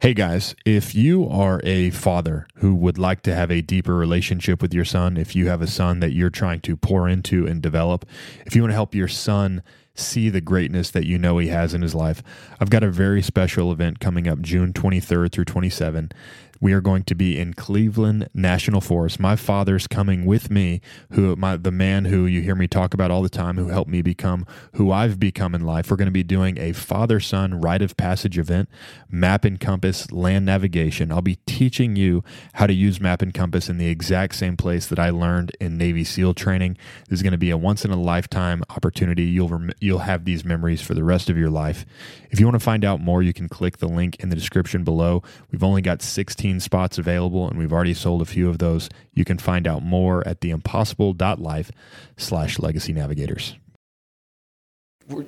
Hey 0.00 0.14
guys, 0.14 0.54
if 0.64 0.94
you 0.94 1.28
are 1.28 1.60
a 1.64 1.90
father 1.90 2.46
who 2.58 2.72
would 2.76 2.98
like 2.98 3.20
to 3.22 3.34
have 3.34 3.50
a 3.50 3.60
deeper 3.60 3.96
relationship 3.96 4.62
with 4.62 4.72
your 4.72 4.84
son, 4.84 5.16
if 5.16 5.34
you 5.34 5.48
have 5.48 5.60
a 5.60 5.66
son 5.66 5.98
that 5.98 6.12
you're 6.12 6.30
trying 6.30 6.60
to 6.60 6.76
pour 6.76 7.08
into 7.08 7.48
and 7.48 7.60
develop, 7.60 8.06
if 8.46 8.54
you 8.54 8.62
want 8.62 8.70
to 8.70 8.76
help 8.76 8.94
your 8.94 9.08
son 9.08 9.60
see 9.96 10.28
the 10.28 10.40
greatness 10.40 10.92
that 10.92 11.04
you 11.04 11.18
know 11.18 11.38
he 11.38 11.48
has 11.48 11.74
in 11.74 11.82
his 11.82 11.96
life, 11.96 12.22
I've 12.60 12.70
got 12.70 12.84
a 12.84 12.92
very 12.92 13.20
special 13.22 13.72
event 13.72 13.98
coming 13.98 14.28
up 14.28 14.40
June 14.40 14.72
23rd 14.72 15.32
through 15.32 15.46
27 15.46 16.12
we 16.60 16.72
are 16.72 16.80
going 16.80 17.04
to 17.04 17.14
be 17.14 17.38
in 17.38 17.54
Cleveland 17.54 18.28
National 18.34 18.80
Forest. 18.80 19.20
My 19.20 19.36
father's 19.36 19.86
coming 19.86 20.26
with 20.26 20.50
me, 20.50 20.80
who 21.12 21.36
my 21.36 21.56
the 21.56 21.70
man 21.70 22.06
who 22.06 22.26
you 22.26 22.40
hear 22.40 22.54
me 22.54 22.66
talk 22.66 22.94
about 22.94 23.10
all 23.10 23.22
the 23.22 23.28
time, 23.28 23.56
who 23.56 23.68
helped 23.68 23.90
me 23.90 24.02
become 24.02 24.46
who 24.74 24.90
I've 24.90 25.20
become 25.20 25.54
in 25.54 25.62
life. 25.64 25.90
We're 25.90 25.96
going 25.96 26.06
to 26.06 26.12
be 26.12 26.22
doing 26.22 26.58
a 26.58 26.72
father 26.72 27.20
son 27.20 27.60
rite 27.60 27.82
of 27.82 27.96
passage 27.96 28.38
event, 28.38 28.68
map 29.10 29.44
and 29.44 29.60
compass 29.60 30.10
land 30.10 30.46
navigation. 30.46 31.12
I'll 31.12 31.22
be 31.22 31.38
teaching 31.46 31.96
you 31.96 32.24
how 32.54 32.66
to 32.66 32.72
use 32.72 33.00
map 33.00 33.22
and 33.22 33.32
compass 33.32 33.68
in 33.68 33.78
the 33.78 33.88
exact 33.88 34.34
same 34.34 34.56
place 34.56 34.86
that 34.86 34.98
I 34.98 35.10
learned 35.10 35.52
in 35.60 35.76
Navy 35.76 36.04
SEAL 36.04 36.34
training. 36.34 36.76
This 37.08 37.18
is 37.18 37.22
going 37.22 37.32
to 37.32 37.38
be 37.38 37.50
a 37.50 37.56
once 37.56 37.84
in 37.84 37.90
a 37.90 38.00
lifetime 38.00 38.62
opportunity. 38.70 39.24
You'll 39.24 39.48
rem- 39.48 39.72
you'll 39.80 40.00
have 40.00 40.24
these 40.24 40.44
memories 40.44 40.80
for 40.80 40.94
the 40.94 41.04
rest 41.04 41.30
of 41.30 41.36
your 41.38 41.50
life. 41.50 41.86
If 42.30 42.40
you 42.40 42.46
want 42.46 42.56
to 42.56 42.64
find 42.64 42.84
out 42.84 43.00
more, 43.00 43.22
you 43.22 43.32
can 43.32 43.48
click 43.48 43.78
the 43.78 43.88
link 43.88 44.16
in 44.20 44.28
the 44.28 44.36
description 44.36 44.84
below. 44.84 45.22
We've 45.50 45.62
only 45.62 45.82
got 45.82 46.02
16 46.02 46.47
spots 46.60 46.98
available, 46.98 47.48
and 47.48 47.58
we've 47.58 47.72
already 47.72 47.94
sold 47.94 48.22
a 48.22 48.24
few 48.24 48.48
of 48.48 48.58
those. 48.58 48.88
You 49.12 49.24
can 49.24 49.38
find 49.38 49.66
out 49.66 49.82
more 49.82 50.26
at 50.26 50.40
theimpossible.life 50.40 51.70
slash 52.16 52.58
legacy 52.58 52.92
navigators. 52.92 53.56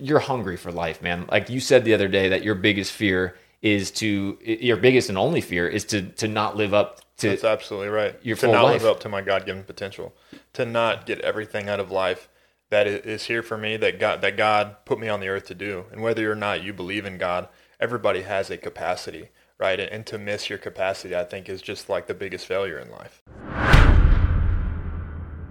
You're 0.01 0.19
hungry 0.19 0.56
for 0.56 0.73
life, 0.73 1.01
man. 1.02 1.27
Like 1.30 1.48
you 1.48 1.60
said 1.60 1.84
the 1.84 1.95
other 1.95 2.09
day 2.09 2.29
that 2.29 2.43
your 2.45 2.55
biggest 2.55 2.93
fear 2.93 3.37
is 3.62 3.91
to 3.91 4.38
your 4.43 4.77
biggest 4.77 5.09
and 5.09 5.19
only 5.19 5.41
fear 5.41 5.69
is 5.69 5.84
to 5.87 6.02
to 6.02 6.29
not 6.29 6.56
live 6.56 6.73
up 6.73 7.01
to 7.19 7.29
That's 7.29 7.45
absolutely 7.45 7.88
right. 7.88 8.18
Your 8.23 8.37
to 8.37 8.43
full 8.43 8.52
not 8.52 8.65
life. 8.65 8.82
live 8.82 8.91
up 8.91 9.01
to 9.01 9.09
my 9.09 9.21
God 9.21 9.46
given 9.46 9.65
potential. 9.65 10.15
To 10.54 10.65
not 10.65 11.07
get 11.07 11.21
everything 11.21 11.68
out 11.68 11.80
of 11.80 11.91
life 11.91 12.29
that 12.71 12.87
is 12.87 13.24
here 13.24 13.43
for 13.43 13.59
me 13.59 13.76
that 13.76 13.98
God 13.98 14.23
that 14.23 14.37
God 14.37 14.76
put 14.85 14.98
me 14.98 15.09
on 15.09 15.21
the 15.21 15.29
earth 15.29 15.46
to 15.46 15.54
do. 15.54 15.85
And 15.93 16.02
whether 16.02 16.30
or 16.30 16.37
not 16.37 16.63
you 16.63 16.73
believe 16.73 17.04
in 17.04 17.18
God, 17.18 17.48
everybody 17.79 18.23
has 18.23 18.51
a 18.51 18.57
capacity, 18.57 19.29
right? 19.61 19.79
And, 19.79 19.91
and 19.93 20.07
to 20.07 20.19
miss 20.19 20.49
your 20.49 20.59
capacity, 20.59 21.15
I 21.15 21.25
think, 21.25 21.49
is 21.49 21.61
just 21.63 21.89
like 21.89 22.07
the 22.07 22.15
biggest 22.15 22.47
failure 22.47 22.79
in 22.79 22.91
life. 22.91 23.23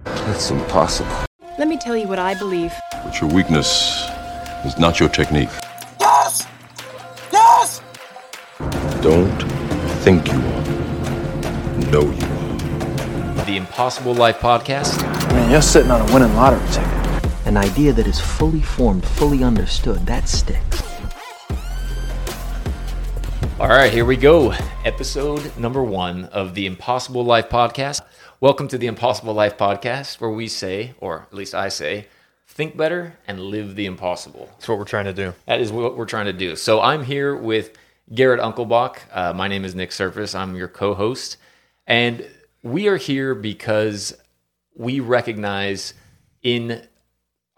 That's 0.03 0.49
impossible. 0.51 1.25
Let 1.57 1.67
me 1.67 1.77
tell 1.77 1.95
you 1.95 2.07
what 2.07 2.19
I 2.19 2.33
believe. 2.33 2.73
But 2.91 3.19
your 3.21 3.29
weakness 3.29 4.07
is 4.65 4.77
not 4.77 4.99
your 4.99 5.09
technique. 5.09 5.49
Yes! 5.99 6.47
Yes! 7.31 7.81
Don't 9.01 9.41
think 10.03 10.27
you 10.27 10.39
are. 10.39 10.63
Know 11.91 12.01
you 12.01 12.25
are. 12.25 13.45
the 13.45 13.57
Impossible 13.57 14.13
Life 14.13 14.39
podcast. 14.39 15.01
Man, 15.31 15.51
you're 15.51 15.61
sitting 15.61 15.91
on 15.91 16.07
a 16.07 16.13
winning 16.13 16.35
lottery 16.35 16.65
ticket. 16.67 17.47
An 17.47 17.57
idea 17.57 17.93
that 17.93 18.05
is 18.05 18.19
fully 18.19 18.61
formed, 18.61 19.03
fully 19.05 19.43
understood, 19.43 20.05
that 20.05 20.27
sticks. 20.29 20.88
All 23.59 23.67
right, 23.67 23.91
here 23.91 24.05
we 24.05 24.15
go. 24.15 24.53
Episode 24.85 25.57
number 25.57 25.83
one 25.83 26.25
of 26.25 26.55
the 26.55 26.65
Impossible 26.65 27.25
Life 27.25 27.49
podcast. 27.49 27.99
Welcome 28.39 28.69
to 28.69 28.77
the 28.77 28.87
Impossible 28.87 29.33
Life 29.33 29.57
podcast, 29.57 30.21
where 30.21 30.29
we 30.29 30.47
say, 30.47 30.93
or 31.01 31.23
at 31.23 31.33
least 31.33 31.53
I 31.53 31.67
say, 31.67 32.07
think 32.47 32.77
better 32.77 33.17
and 33.27 33.41
live 33.41 33.75
the 33.75 33.85
impossible. 33.85 34.47
That's 34.53 34.69
what 34.69 34.77
we're 34.77 34.85
trying 34.85 35.05
to 35.05 35.13
do. 35.13 35.33
That 35.45 35.59
is 35.59 35.73
what 35.73 35.97
we're 35.97 36.05
trying 36.05 36.27
to 36.27 36.33
do. 36.33 36.55
So 36.55 36.79
I'm 36.79 37.03
here 37.03 37.35
with 37.35 37.77
Garrett 38.15 38.39
Unclebach. 38.39 38.99
Uh, 39.11 39.33
my 39.33 39.49
name 39.49 39.65
is 39.65 39.75
Nick 39.75 39.91
Surface. 39.91 40.33
I'm 40.33 40.55
your 40.55 40.69
co-host, 40.69 41.35
and 41.85 42.25
we 42.63 42.87
are 42.87 42.95
here 42.95 43.35
because 43.35 44.15
we 44.73 45.01
recognize 45.01 45.93
in 46.43 46.81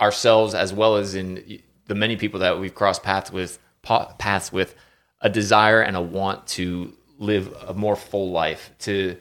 ourselves 0.01 0.55
as 0.55 0.73
well 0.73 0.95
as 0.95 1.13
in 1.13 1.61
the 1.85 1.93
many 1.93 2.15
people 2.15 2.39
that 2.39 2.59
we've 2.59 2.73
crossed 2.73 3.03
paths 3.03 3.31
with, 3.31 3.59
paths 3.83 4.51
with, 4.51 4.73
a 5.21 5.29
desire 5.29 5.81
and 5.81 5.95
a 5.95 6.01
want 6.01 6.47
to 6.47 6.93
live 7.19 7.55
a 7.67 7.73
more 7.73 7.95
full 7.95 8.31
life 8.31 8.71
to 8.79 9.17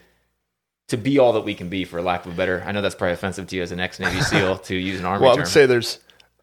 to 0.89 0.97
be 0.97 1.21
all 1.21 1.35
that 1.35 1.43
we 1.43 1.55
can 1.55 1.69
be, 1.69 1.85
for 1.85 2.03
lack 2.03 2.27
of 2.27 2.33
a 2.33 2.35
better. 2.35 2.65
I 2.67 2.73
know 2.73 2.83
that's 2.83 2.97
probably 2.97 3.13
offensive 3.13 3.47
to 3.49 3.57
you 3.57 3.63
as 3.63 3.71
an 3.71 3.79
ex 3.79 4.01
Navy 4.01 4.21
SEAL 4.31 4.59
to 4.59 4.75
use 4.75 4.99
an 4.99 5.07
army 5.07 5.23
Well, 5.23 5.33
I 5.33 5.35
term. 5.37 5.43
would 5.43 5.49
say 5.49 5.67
there's 5.67 6.01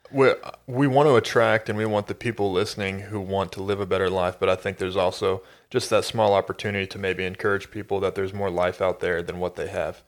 we 0.10 0.32
we 0.68 0.88
want 0.88 1.08
to 1.08 1.16
attract 1.16 1.68
and 1.70 1.78
we 1.78 1.86
want 1.86 2.08
the 2.08 2.16
people 2.16 2.52
listening 2.52 3.00
who 3.02 3.20
want 3.20 3.52
to 3.54 3.64
live 3.64 3.82
a 3.82 3.86
better 3.86 4.10
life, 4.10 4.38
but 4.40 4.48
I 4.48 4.56
think 4.56 4.78
there's 4.78 4.96
also 4.96 5.42
just 5.70 5.90
that 5.90 6.06
small 6.06 6.34
opportunity 6.34 6.88
to 6.88 6.98
maybe 6.98 7.26
encourage 7.26 7.72
people 7.72 8.00
that 8.00 8.16
there's 8.16 8.34
more 8.34 8.50
life 8.50 8.82
out 8.82 9.02
there 9.02 9.22
than 9.22 9.40
what 9.40 9.56
they 9.56 9.68
have. 9.68 10.04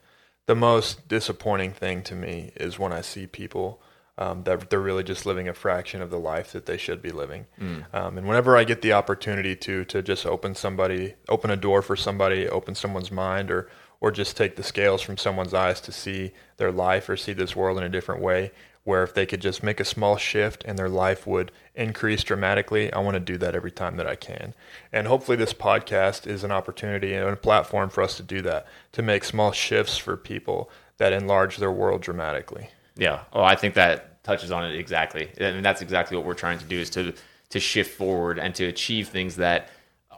The 0.46 0.54
most 0.54 1.06
disappointing 1.06 1.72
thing 1.72 2.02
to 2.04 2.14
me 2.14 2.52
is 2.56 2.78
when 2.78 2.92
I 2.92 3.02
see 3.02 3.26
people 3.26 3.82
um, 4.20 4.42
that 4.44 4.68
they're 4.68 4.78
really 4.78 5.02
just 5.02 5.24
living 5.24 5.48
a 5.48 5.54
fraction 5.54 6.02
of 6.02 6.10
the 6.10 6.18
life 6.18 6.52
that 6.52 6.66
they 6.66 6.76
should 6.76 7.00
be 7.00 7.10
living. 7.10 7.46
Um, 7.92 8.18
and 8.18 8.28
whenever 8.28 8.56
I 8.56 8.64
get 8.64 8.82
the 8.82 8.92
opportunity 8.92 9.56
to 9.56 9.84
to 9.86 10.02
just 10.02 10.26
open 10.26 10.54
somebody, 10.54 11.14
open 11.28 11.50
a 11.50 11.56
door 11.56 11.82
for 11.82 11.96
somebody, 11.96 12.48
open 12.48 12.74
someone's 12.74 13.10
mind, 13.10 13.50
or 13.50 13.68
or 14.00 14.10
just 14.10 14.36
take 14.36 14.56
the 14.56 14.62
scales 14.62 15.02
from 15.02 15.16
someone's 15.16 15.54
eyes 15.54 15.80
to 15.82 15.92
see 15.92 16.32
their 16.58 16.70
life 16.70 17.08
or 17.08 17.16
see 17.16 17.32
this 17.32 17.56
world 17.56 17.78
in 17.78 17.84
a 17.84 17.88
different 17.88 18.22
way, 18.22 18.50
where 18.84 19.02
if 19.02 19.14
they 19.14 19.26
could 19.26 19.40
just 19.40 19.62
make 19.62 19.80
a 19.80 19.84
small 19.84 20.16
shift 20.16 20.64
and 20.66 20.78
their 20.78 20.88
life 20.88 21.26
would 21.26 21.52
increase 21.74 22.22
dramatically, 22.22 22.92
I 22.92 23.00
want 23.00 23.14
to 23.14 23.20
do 23.20 23.38
that 23.38 23.54
every 23.54 23.70
time 23.70 23.96
that 23.96 24.06
I 24.06 24.16
can. 24.16 24.54
And 24.92 25.06
hopefully, 25.06 25.36
this 25.36 25.54
podcast 25.54 26.26
is 26.26 26.44
an 26.44 26.52
opportunity 26.52 27.14
and 27.14 27.28
a 27.28 27.36
platform 27.36 27.88
for 27.88 28.02
us 28.02 28.16
to 28.18 28.22
do 28.22 28.42
that, 28.42 28.66
to 28.92 29.02
make 29.02 29.24
small 29.24 29.52
shifts 29.52 29.96
for 29.96 30.16
people 30.16 30.70
that 30.98 31.14
enlarge 31.14 31.56
their 31.56 31.72
world 31.72 32.02
dramatically. 32.02 32.68
Yeah. 32.96 33.20
Oh, 33.32 33.42
I 33.42 33.56
think 33.56 33.74
that 33.74 34.09
touches 34.30 34.52
on 34.52 34.64
it 34.64 34.76
exactly. 34.76 35.28
I 35.40 35.52
mean, 35.52 35.62
that's 35.62 35.82
exactly 35.82 36.16
what 36.16 36.24
we're 36.24 36.34
trying 36.34 36.58
to 36.58 36.64
do 36.64 36.78
is 36.78 36.90
to 36.90 37.12
to 37.50 37.58
shift 37.58 37.96
forward 37.98 38.38
and 38.38 38.54
to 38.54 38.64
achieve 38.64 39.08
things 39.08 39.36
that 39.36 39.68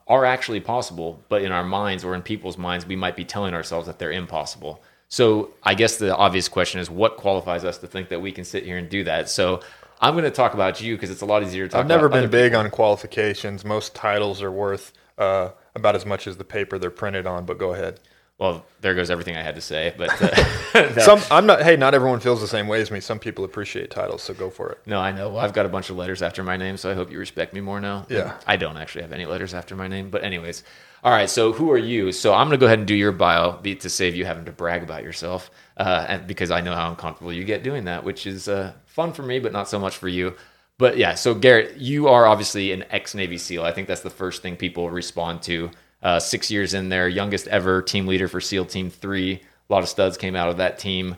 are 0.06 0.26
actually 0.26 0.60
possible, 0.60 1.24
but 1.30 1.40
in 1.42 1.50
our 1.50 1.64
minds 1.64 2.04
or 2.04 2.14
in 2.14 2.20
people's 2.20 2.58
minds, 2.58 2.86
we 2.86 2.94
might 2.94 3.16
be 3.16 3.24
telling 3.24 3.54
ourselves 3.54 3.86
that 3.86 3.98
they're 3.98 4.12
impossible. 4.12 4.82
So 5.08 5.54
I 5.62 5.74
guess 5.74 5.96
the 5.96 6.14
obvious 6.14 6.48
question 6.48 6.80
is 6.80 6.90
what 6.90 7.16
qualifies 7.16 7.64
us 7.64 7.78
to 7.78 7.86
think 7.86 8.10
that 8.10 8.20
we 8.20 8.32
can 8.32 8.44
sit 8.44 8.64
here 8.64 8.76
and 8.76 8.88
do 8.90 9.04
that? 9.04 9.30
So 9.30 9.60
I'm 10.00 10.12
going 10.12 10.24
to 10.24 10.30
talk 10.30 10.52
about 10.52 10.82
you 10.82 10.94
because 10.94 11.10
it's 11.10 11.22
a 11.22 11.26
lot 11.26 11.42
easier 11.42 11.66
to 11.66 11.72
talk 11.72 11.80
I've 11.80 11.86
never 11.86 12.10
been 12.10 12.28
big 12.28 12.52
people. 12.52 12.64
on 12.64 12.70
qualifications. 12.70 13.64
Most 13.64 13.94
titles 13.94 14.42
are 14.42 14.52
worth 14.52 14.92
uh, 15.16 15.50
about 15.74 15.94
as 15.94 16.04
much 16.04 16.26
as 16.26 16.36
the 16.36 16.44
paper 16.44 16.78
they're 16.78 16.90
printed 16.90 17.26
on. 17.26 17.46
But 17.46 17.56
go 17.56 17.72
ahead. 17.72 18.00
Well, 18.38 18.64
there 18.80 18.94
goes 18.94 19.08
everything 19.10 19.36
I 19.36 19.42
had 19.42 19.54
to 19.54 19.60
say. 19.60 19.94
But 19.96 20.10
uh, 20.20 20.92
no. 20.96 21.02
Some 21.02 21.20
I'm 21.30 21.46
not. 21.46 21.62
Hey, 21.62 21.76
not 21.76 21.94
everyone 21.94 22.18
feels 22.18 22.40
the 22.40 22.48
same 22.48 22.66
way 22.66 22.80
as 22.80 22.90
me. 22.90 22.98
Some 22.98 23.18
people 23.18 23.44
appreciate 23.44 23.90
titles, 23.90 24.22
so 24.22 24.34
go 24.34 24.50
for 24.50 24.70
it. 24.72 24.78
No, 24.84 24.98
I 24.98 25.12
know. 25.12 25.28
Well, 25.28 25.38
I've 25.44 25.52
got 25.52 25.64
a 25.64 25.68
bunch 25.68 25.90
of 25.90 25.96
letters 25.96 26.22
after 26.22 26.42
my 26.42 26.56
name, 26.56 26.76
so 26.76 26.90
I 26.90 26.94
hope 26.94 27.12
you 27.12 27.18
respect 27.18 27.54
me 27.54 27.60
more 27.60 27.80
now. 27.80 28.04
Yeah. 28.08 28.36
I 28.46 28.56
don't 28.56 28.76
actually 28.76 29.02
have 29.02 29.12
any 29.12 29.26
letters 29.26 29.54
after 29.54 29.76
my 29.76 29.86
name, 29.86 30.10
but 30.10 30.24
anyways. 30.24 30.64
All 31.04 31.12
right. 31.12 31.30
So 31.30 31.52
who 31.52 31.70
are 31.70 31.78
you? 31.78 32.10
So 32.10 32.32
I'm 32.34 32.46
gonna 32.48 32.56
go 32.58 32.66
ahead 32.66 32.78
and 32.78 32.88
do 32.88 32.94
your 32.96 33.12
bio 33.12 33.52
be- 33.58 33.76
to 33.76 33.88
save 33.88 34.16
you 34.16 34.24
having 34.24 34.44
to 34.46 34.52
brag 34.52 34.82
about 34.82 35.04
yourself, 35.04 35.50
uh, 35.76 36.06
and 36.08 36.26
because 36.26 36.50
I 36.50 36.60
know 36.62 36.74
how 36.74 36.90
uncomfortable 36.90 37.32
you 37.32 37.44
get 37.44 37.62
doing 37.62 37.84
that, 37.84 38.02
which 38.02 38.26
is 38.26 38.48
uh, 38.48 38.72
fun 38.86 39.12
for 39.12 39.22
me, 39.22 39.38
but 39.38 39.52
not 39.52 39.68
so 39.68 39.78
much 39.78 39.96
for 39.96 40.08
you. 40.08 40.34
But 40.78 40.96
yeah. 40.96 41.14
So 41.14 41.34
Garrett, 41.34 41.76
you 41.76 42.08
are 42.08 42.26
obviously 42.26 42.72
an 42.72 42.84
ex 42.90 43.14
Navy 43.14 43.38
SEAL. 43.38 43.62
I 43.62 43.70
think 43.72 43.86
that's 43.86 44.00
the 44.00 44.10
first 44.10 44.42
thing 44.42 44.56
people 44.56 44.90
respond 44.90 45.42
to. 45.42 45.70
Uh, 46.02 46.18
six 46.18 46.50
years 46.50 46.74
in 46.74 46.88
there, 46.88 47.08
youngest 47.08 47.46
ever 47.48 47.80
team 47.80 48.06
leader 48.06 48.28
for 48.28 48.40
SEAL 48.40 48.66
Team 48.66 48.90
Three. 48.90 49.34
A 49.34 49.72
lot 49.72 49.82
of 49.82 49.88
studs 49.88 50.16
came 50.16 50.34
out 50.34 50.48
of 50.48 50.56
that 50.56 50.78
team 50.78 51.16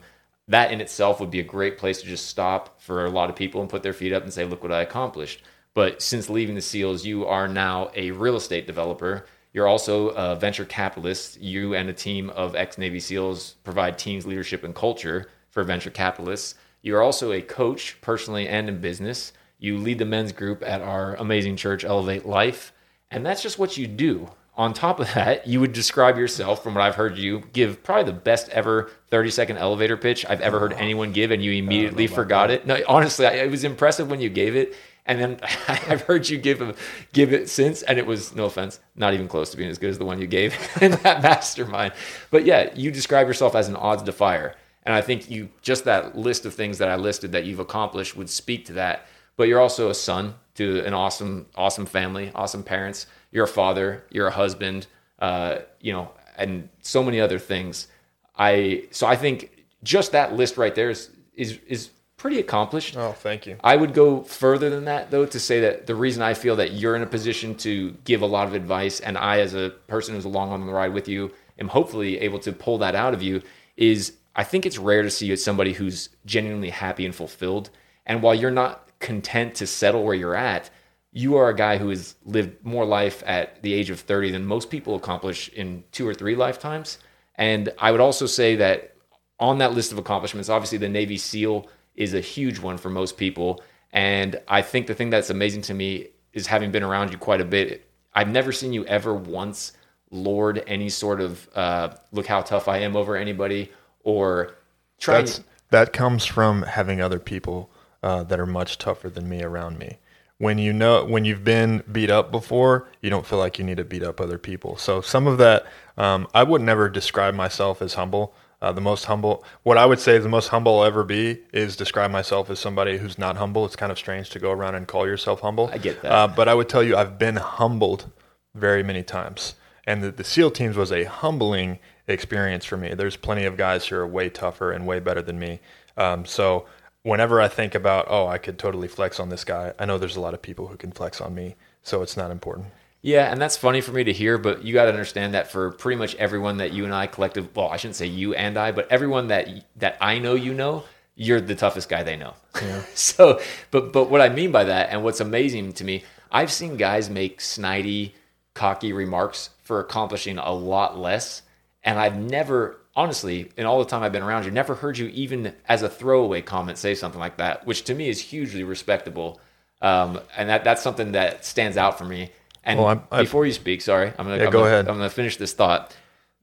that 0.49 0.73
in 0.73 0.81
itself 0.81 1.21
would 1.21 1.31
be 1.31 1.41
a 1.41 1.45
great 1.45 1.79
place 1.79 2.01
to 2.01 2.07
just 2.07 2.27
stop 2.27 2.81
for 2.81 3.07
a 3.07 3.11
lot 3.11 3.31
of 3.31 3.37
people 3.37 3.61
and 3.61 3.71
put 3.71 3.83
their 3.83 3.93
feet 3.93 4.13
up 4.13 4.23
and 4.23 4.33
say, 4.33 4.45
look 4.45 4.63
what 4.63 4.73
I 4.73 4.83
accomplished. 4.83 5.43
But 5.73 6.03
since 6.03 6.31
leaving 6.31 6.55
the 6.55 6.61
SEALs, 6.61 7.05
you 7.05 7.27
are 7.27 7.49
now 7.49 7.91
a 7.95 8.11
real 8.11 8.37
estate 8.37 8.67
developer. 8.67 9.27
You're 9.53 9.67
also 9.67 10.09
a 10.11 10.37
venture 10.37 10.65
capitalist. 10.65 11.41
You 11.41 11.75
and 11.75 11.89
a 11.89 11.93
team 11.93 12.31
of 12.31 12.55
ex 12.55 12.79
Navy 12.79 13.01
SEALs 13.01 13.57
provide 13.65 13.99
teams, 13.99 14.27
leadership, 14.27 14.65
and 14.65 14.75
culture 14.75 15.31
for 15.51 15.65
venture 15.65 15.91
capitalists. 15.91 16.57
You're 16.83 17.03
also 17.03 17.33
a 17.33 17.41
coach, 17.41 17.97
personally 18.03 18.47
and 18.47 18.69
in 18.69 18.81
business. 18.81 19.33
You 19.59 19.79
lead 19.79 19.99
the 19.99 20.05
men's 20.05 20.33
group 20.33 20.63
at 20.63 20.83
our 20.83 21.15
amazing 21.15 21.57
church, 21.57 21.85
Elevate 21.85 22.27
Life. 22.27 22.73
And 23.11 23.25
that's 23.25 23.43
just 23.43 23.59
what 23.59 23.79
you 23.79 23.87
do. 23.87 24.29
On 24.57 24.73
top 24.73 25.01
of 25.01 25.13
that, 25.15 25.49
you 25.49 25.59
would 25.61 25.73
describe 25.73 26.17
yourself, 26.17 26.63
from 26.63 26.75
what 26.75 26.83
I've 26.83 26.95
heard 26.95 27.19
you 27.19 27.43
give, 27.53 27.83
probably 27.83 28.05
the 28.05 28.19
best 28.19 28.49
ever 28.51 28.91
30 29.09 29.31
second 29.31 29.57
elevator 29.59 29.97
pitch 29.97 30.25
I've 30.29 30.41
ever 30.41 30.61
heard 30.61 30.73
anyone 30.75 31.13
give, 31.13 31.33
and 31.33 31.43
you 31.43 31.53
immediately 31.53 32.07
forgot 32.07 32.53
it. 32.53 32.65
No, 32.65 32.79
honestly, 32.87 33.27
I, 33.27 33.33
it 33.33 33.51
was 33.51 33.65
impressive 33.65 34.09
when 34.09 34.21
you 34.21 34.29
gave 34.29 34.55
it. 34.55 34.77
And 35.07 35.21
then 35.21 35.41
I've 35.69 36.03
heard 36.03 36.29
you 36.29 36.39
give 36.39 36.63
a, 36.63 36.75
give 37.13 37.33
it 37.33 37.51
since, 37.51 37.83
and 37.83 37.99
it 37.99 38.07
was 38.07 38.35
no 38.35 38.45
offense, 38.45 38.79
not 38.95 39.13
even 39.13 39.27
close 39.27 39.51
to 39.51 39.57
being 39.57 39.71
as 39.71 39.79
good 39.79 39.91
as 39.91 39.99
the 39.99 40.05
one 40.05 40.21
you 40.21 40.27
gave 40.29 40.57
in 40.81 40.93
that 40.93 41.23
mastermind. 41.23 41.93
But 42.31 42.45
yeah, 42.45 42.73
you 42.75 42.93
describe 42.93 43.27
yourself 43.27 43.57
as 43.57 43.69
an 43.69 43.77
odds 43.77 44.05
defier, 44.05 44.55
and 44.85 44.95
I 44.95 45.01
think 45.01 45.31
you 45.31 45.49
just 45.63 45.85
that 45.85 46.17
list 46.17 46.47
of 46.47 46.55
things 46.55 46.79
that 46.79 46.89
I 46.89 46.97
listed 46.97 47.33
that 47.33 47.45
you've 47.45 47.59
accomplished 47.59 48.17
would 48.17 48.31
speak 48.31 48.67
to 48.67 48.75
that. 48.75 49.07
But 49.37 49.49
you're 49.49 49.61
also 49.61 49.91
a 49.91 49.95
son 49.95 50.35
to 50.55 50.85
an 50.85 50.95
awesome, 50.95 51.47
awesome 51.57 51.87
family, 51.87 52.31
awesome 52.35 52.63
parents. 52.63 53.07
You're 53.35 53.45
a 53.45 53.49
father. 53.49 54.05
You're 54.11 54.29
a 54.29 54.31
husband. 54.31 54.87
Uh, 55.19 55.59
you 55.81 55.93
know, 55.93 56.11
and 56.39 56.71
so 56.81 57.03
many 57.03 57.21
other 57.21 57.39
things. 57.39 57.89
I 58.37 58.85
so 58.91 59.07
I 59.07 59.17
think 59.17 59.65
just 59.83 60.13
that 60.13 60.35
list 60.35 60.57
right 60.57 60.75
there 60.75 60.89
is 60.89 61.11
is 61.35 61.59
is 61.67 61.91
pretty 62.17 62.39
accomplished. 62.39 62.97
Oh, 62.97 63.13
thank 63.13 63.47
you. 63.47 63.59
I 63.63 63.77
would 63.77 63.93
go 63.93 64.23
further 64.23 64.71
than 64.71 64.87
that, 64.87 65.11
though, 65.11 65.27
to 65.27 65.39
say 65.39 65.61
that 65.61 65.87
the 65.87 65.95
reason 65.95 66.23
I 66.23 66.33
feel 66.33 66.57
that 66.57 66.73
you're 66.73 66.97
in 66.97 67.03
a 67.03 67.07
position 67.07 67.55
to 67.57 67.91
give 68.05 68.23
a 68.23 68.27
lot 68.27 68.49
of 68.49 68.55
advice, 68.55 69.01
and 69.01 69.19
I, 69.19 69.41
as 69.41 69.55
a 69.55 69.71
person 69.89 70.15
who's 70.15 70.25
along 70.25 70.51
on 70.51 70.65
the 70.65 70.73
ride 70.73 70.95
with 70.95 71.07
you, 71.07 71.33
am 71.59 71.69
hopefully 71.69 72.19
able 72.21 72.39
to 72.39 72.53
pull 72.53 72.79
that 72.79 72.95
out 72.95 73.13
of 73.13 73.23
you, 73.23 73.43
is 73.77 74.15
I 74.35 74.45
think 74.45 74.65
it's 74.65 74.79
rare 74.79 75.03
to 75.03 75.11
see 75.11 75.27
you 75.27 75.35
as 75.35 75.45
somebody 75.45 75.75
who's 75.75 76.09
genuinely 76.25 76.71
happy 76.71 77.05
and 77.05 77.15
fulfilled. 77.15 77.71
And 78.07 78.23
while 78.23 78.35
you're 78.35 78.51
not 78.51 78.89
content 79.01 79.55
to 79.57 79.67
settle 79.67 80.03
where 80.05 80.15
you're 80.15 80.35
at, 80.35 80.71
you 81.17 81.37
are 81.37 81.49
a 81.49 81.55
guy 81.55 81.79
who 81.79 81.89
has 81.91 82.17
lived 82.25 82.63
more 82.65 82.85
life 82.85 83.23
at 83.25 83.63
the 83.63 83.73
age 83.73 83.89
of 83.89 84.01
30 84.01 84.33
than 84.33 84.45
most 84.45 84.69
people 84.69 84.97
accomplish 84.97 85.49
in 85.51 85.85
two 85.93 86.07
or 86.07 86.13
three 86.13 86.35
lifetimes. 86.35 86.99
And 87.37 87.73
I 87.79 87.93
would 87.93 88.01
also 88.01 88.27
say 88.27 88.57
that 88.57 88.97
on 89.39 89.59
that 89.59 89.75
list 89.75 89.93
of 89.93 89.99
accomplishments, 89.99 90.49
obviously 90.49 90.79
the 90.79 90.89
Navy 90.89 91.17
SEAL 91.17 91.69
is 91.95 92.15
a 92.15 92.21
huge 92.21 92.59
one 92.59 92.77
for 92.77 92.91
most 92.91 93.17
people. 93.17 93.63
And 93.93 94.41
I 94.49 94.61
think 94.61 94.89
the 94.89 94.95
thing 94.95 95.09
that's 95.09 95.31
amazing 95.31 95.63
to 95.63 95.75
me 95.75 96.09
is 96.33 96.49
having 96.49 96.73
been 96.73 96.83
around 96.83 97.13
you 97.13 97.19
quite 97.19 97.41
a 97.41 97.45
bit, 97.45 97.89
I've 98.13 98.29
never 98.29 98.51
seen 98.51 98.73
you 98.73 98.85
ever 98.87 99.15
once 99.15 99.73
lord 100.11 100.65
any 100.67 100.89
sort 100.89 101.21
of 101.21 101.49
uh, 101.55 101.95
look 102.11 102.27
how 102.27 102.41
tough 102.41 102.67
I 102.67 102.79
am 102.79 102.97
over 102.97 103.17
anybody 103.17 103.71
or 104.03 104.57
trying. 104.99 105.27
That's, 105.27 105.45
that 105.71 105.93
comes 105.93 106.25
from 106.25 106.63
having 106.63 107.01
other 107.01 107.21
people 107.21 107.71
uh, 108.03 108.25
that 108.25 108.41
are 108.41 108.47
much 108.47 108.79
tougher 108.79 109.09
than 109.09 109.29
me 109.29 109.43
around 109.43 109.79
me. 109.79 109.99
When 110.39 110.59
you 110.59 110.73
know 110.73 111.05
when 111.05 111.25
you've 111.25 111.45
been 111.45 111.83
beat 111.91 112.11
up 112.11 112.31
before, 112.31 112.89
you 113.01 113.09
don't 113.09 113.27
feel 113.27 113.39
like 113.39 113.59
you 113.59 113.65
need 113.65 113.77
to 113.77 113.85
beat 113.85 114.03
up 114.03 114.21
other 114.21 114.39
people. 114.39 114.77
So 114.77 115.01
some 115.01 115.27
of 115.27 115.39
that, 115.39 115.67
um, 115.97 116.27
I 116.35 116.43
would 116.43 116.61
never 116.61 116.89
describe 116.89 117.35
myself 117.35 117.81
as 117.81 117.95
humble. 117.95 118.35
Uh, 118.61 118.73
the 118.73 118.81
most 118.81 119.05
humble, 119.05 119.45
what 119.63 119.77
I 119.77 119.85
would 119.85 120.01
say 120.01 120.17
the 120.19 120.29
most 120.29 120.49
humble 120.49 120.81
I'll 120.81 120.87
ever 120.87 121.05
be 121.05 121.43
is 121.53 121.77
describe 121.77 122.11
myself 122.11 122.49
as 122.49 122.59
somebody 122.59 122.97
who's 122.97 123.19
not 123.19 123.37
humble. 123.37 123.67
It's 123.67 123.77
kind 123.77 123.93
of 123.93 123.99
strange 123.99 124.31
to 124.31 124.39
go 124.39 124.51
around 124.51 124.75
and 124.75 124.89
call 124.89 125.07
yourself 125.07 125.41
humble. 125.41 125.69
I 125.71 125.79
get 125.79 126.01
that. 126.01 126.11
Uh, 126.11 126.29
but 126.29 126.49
I 126.49 126.55
would 126.55 126.69
tell 126.69 126.83
you, 126.83 126.97
I've 126.97 127.19
been 127.19 127.37
humbled 127.37 128.11
very 128.55 128.83
many 128.83 129.03
times. 129.03 129.55
And 129.87 130.03
the, 130.03 130.11
the 130.11 130.25
SEAL 130.25 130.53
teams 130.53 130.77
was 130.77 130.93
a 130.93 131.05
humbling 131.05 131.79
experience 132.09 132.65
for 132.65 132.79
me. 132.79 132.95
There's 132.95 133.17
plenty 133.17 133.45
of 133.45 133.57
guys 133.57 133.87
who 133.87 133.97
are 133.97 134.07
way 134.07 134.31
tougher 134.31 134.73
and 134.73 134.87
way 134.87 134.99
better 134.99 135.21
than 135.21 135.39
me. 135.39 135.61
Um, 135.97 136.25
so 136.25 136.67
whenever 137.05 137.41
I 137.41 137.47
think 137.47 137.77
about, 137.77 138.07
oh, 138.09 138.27
I 138.27 138.39
could 138.39 138.59
totally 138.59 138.89
flex 138.89 139.21
on 139.21 139.29
this 139.29 139.45
guy, 139.45 139.73
I 139.79 139.85
know 139.85 139.99
there's 139.99 140.17
a 140.17 140.21
lot 140.21 140.35
of 140.35 140.43
people 140.43 140.67
who 140.67 140.77
can 140.77 140.91
flex 140.91 141.21
on 141.21 141.35
me. 141.35 141.55
So 141.83 142.03
it's 142.03 142.17
not 142.17 142.33
important. 142.33 142.67
Yeah, 143.03 143.31
and 143.31 143.41
that's 143.41 143.59
funny 143.59 143.83
for 143.83 143.93
me 143.93 144.05
to 144.05 144.13
hear, 144.13 144.39
but 144.39 144.65
you 144.65 144.73
got 144.73 144.85
to 144.85 144.91
understand 144.91 145.35
that 145.35 145.53
for 145.53 145.71
pretty 145.73 145.99
much 145.99 146.15
everyone 146.15 146.57
that 146.57 146.73
you 146.73 146.85
and 146.85 146.95
I 146.95 147.07
collective, 147.07 147.55
well, 147.55 147.69
I 147.69 147.77
shouldn't 147.77 147.97
say 147.97 148.07
you 148.07 148.35
and 148.35 148.57
I, 148.57 148.73
but 148.73 148.91
everyone 148.91 149.29
that 149.29 149.47
that 149.77 149.99
I 150.01 150.19
know 150.19 150.35
you 150.35 150.55
know, 150.55 150.85
you're 151.15 151.43
the 151.43 151.55
toughest 151.55 151.91
guy 151.91 152.03
they 152.03 152.17
know. 152.17 152.33
Yeah. 152.63 152.83
so, 152.95 153.43
but 153.71 153.93
but 153.93 154.09
what 154.09 154.23
I 154.23 154.31
mean 154.31 154.53
by 154.53 154.65
that, 154.65 154.89
and 154.89 155.05
what's 155.05 155.21
amazing 155.21 155.75
to 155.75 155.85
me, 155.85 156.03
I've 156.33 156.51
seen 156.51 156.79
guys 156.79 157.11
make 157.11 157.41
snidey, 157.41 158.13
cocky 158.55 158.95
remarks 158.95 159.51
for 159.63 159.81
accomplishing 159.81 160.39
a 160.39 160.53
lot 160.53 160.99
less, 160.99 161.43
and 161.85 161.99
I've 161.99 162.17
never, 162.17 162.81
honestly, 162.97 163.51
in 163.57 163.67
all 163.67 163.79
the 163.79 163.85
time 163.85 164.03
I've 164.03 164.13
been 164.13 164.23
around 164.23 164.45
you, 164.45 164.51
never 164.51 164.75
heard 164.75 164.99
you 164.99 165.07
even 165.09 165.55
as 165.69 165.83
a 165.83 165.89
throwaway 165.89 166.43
comment 166.43 166.79
say 166.79 166.95
something 166.95 167.21
like 167.21 167.37
that, 167.39 167.67
which 167.67 167.85
to 167.85 167.95
me 167.95 168.09
is 168.09 168.21
hugely 168.21 168.65
respectable, 168.65 169.41
um, 169.83 170.21
and 170.37 170.49
that 170.49 170.65
that's 170.65 170.83
something 170.83 171.13
that 171.13 171.45
stands 171.45 171.77
out 171.77 171.99
for 171.99 172.05
me. 172.05 172.31
And 172.65 172.79
Well, 172.81 172.97
before 173.19 173.45
you 173.47 173.53
speak, 173.53 173.83
sorry, 173.83 174.09
I'm 174.19 174.27
gonna 174.27 174.39
Yeah, 174.39 174.47
I'm 174.47 174.51
go 174.51 174.61
gonna, 174.61 174.73
ahead. 174.73 174.89
I'm 174.89 174.97
gonna 174.97 175.11
finish 175.11 175.37
this 175.37 175.53
thought. 175.53 175.95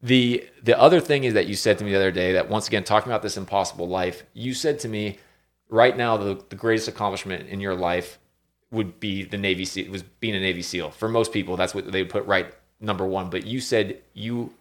The 0.04 0.48
the 0.64 0.80
other 0.80 1.00
thing 1.00 1.24
is 1.24 1.34
that 1.34 1.48
you 1.48 1.56
said 1.56 1.78
to 1.80 1.84
me 1.84 1.92
the 1.92 1.98
other 1.98 2.12
day 2.12 2.34
that 2.34 2.50
once 2.50 2.68
again 2.68 2.84
talking 2.84 3.12
about 3.12 3.22
this 3.24 3.38
impossible 3.38 3.88
life, 3.88 4.24
you 4.34 4.54
said 4.54 4.80
to 4.82 4.88
me, 4.88 5.18
right 5.70 5.96
now 5.98 6.18
the, 6.18 6.44
the 6.50 6.56
greatest 6.56 6.88
accomplishment 6.88 7.50
in 7.50 7.60
your 7.60 7.76
life 7.76 8.20
would 8.72 9.00
be 9.00 9.24
the 9.24 9.38
Navy 9.38 9.66
SEAL 9.66 9.92
was 9.92 10.04
being 10.04 10.36
a 10.36 10.40
Navy 10.40 10.62
SEAL. 10.62 10.92
For 10.92 11.10
most 11.10 11.32
people, 11.34 11.58
that's 11.58 11.74
what 11.76 11.92
they 11.92 12.04
would 12.04 12.12
put 12.12 12.26
right 12.26 12.54
number 12.80 13.06
one. 13.06 13.30
But 13.30 13.46
you 13.46 13.60
said 13.60 14.02
you 14.14 14.54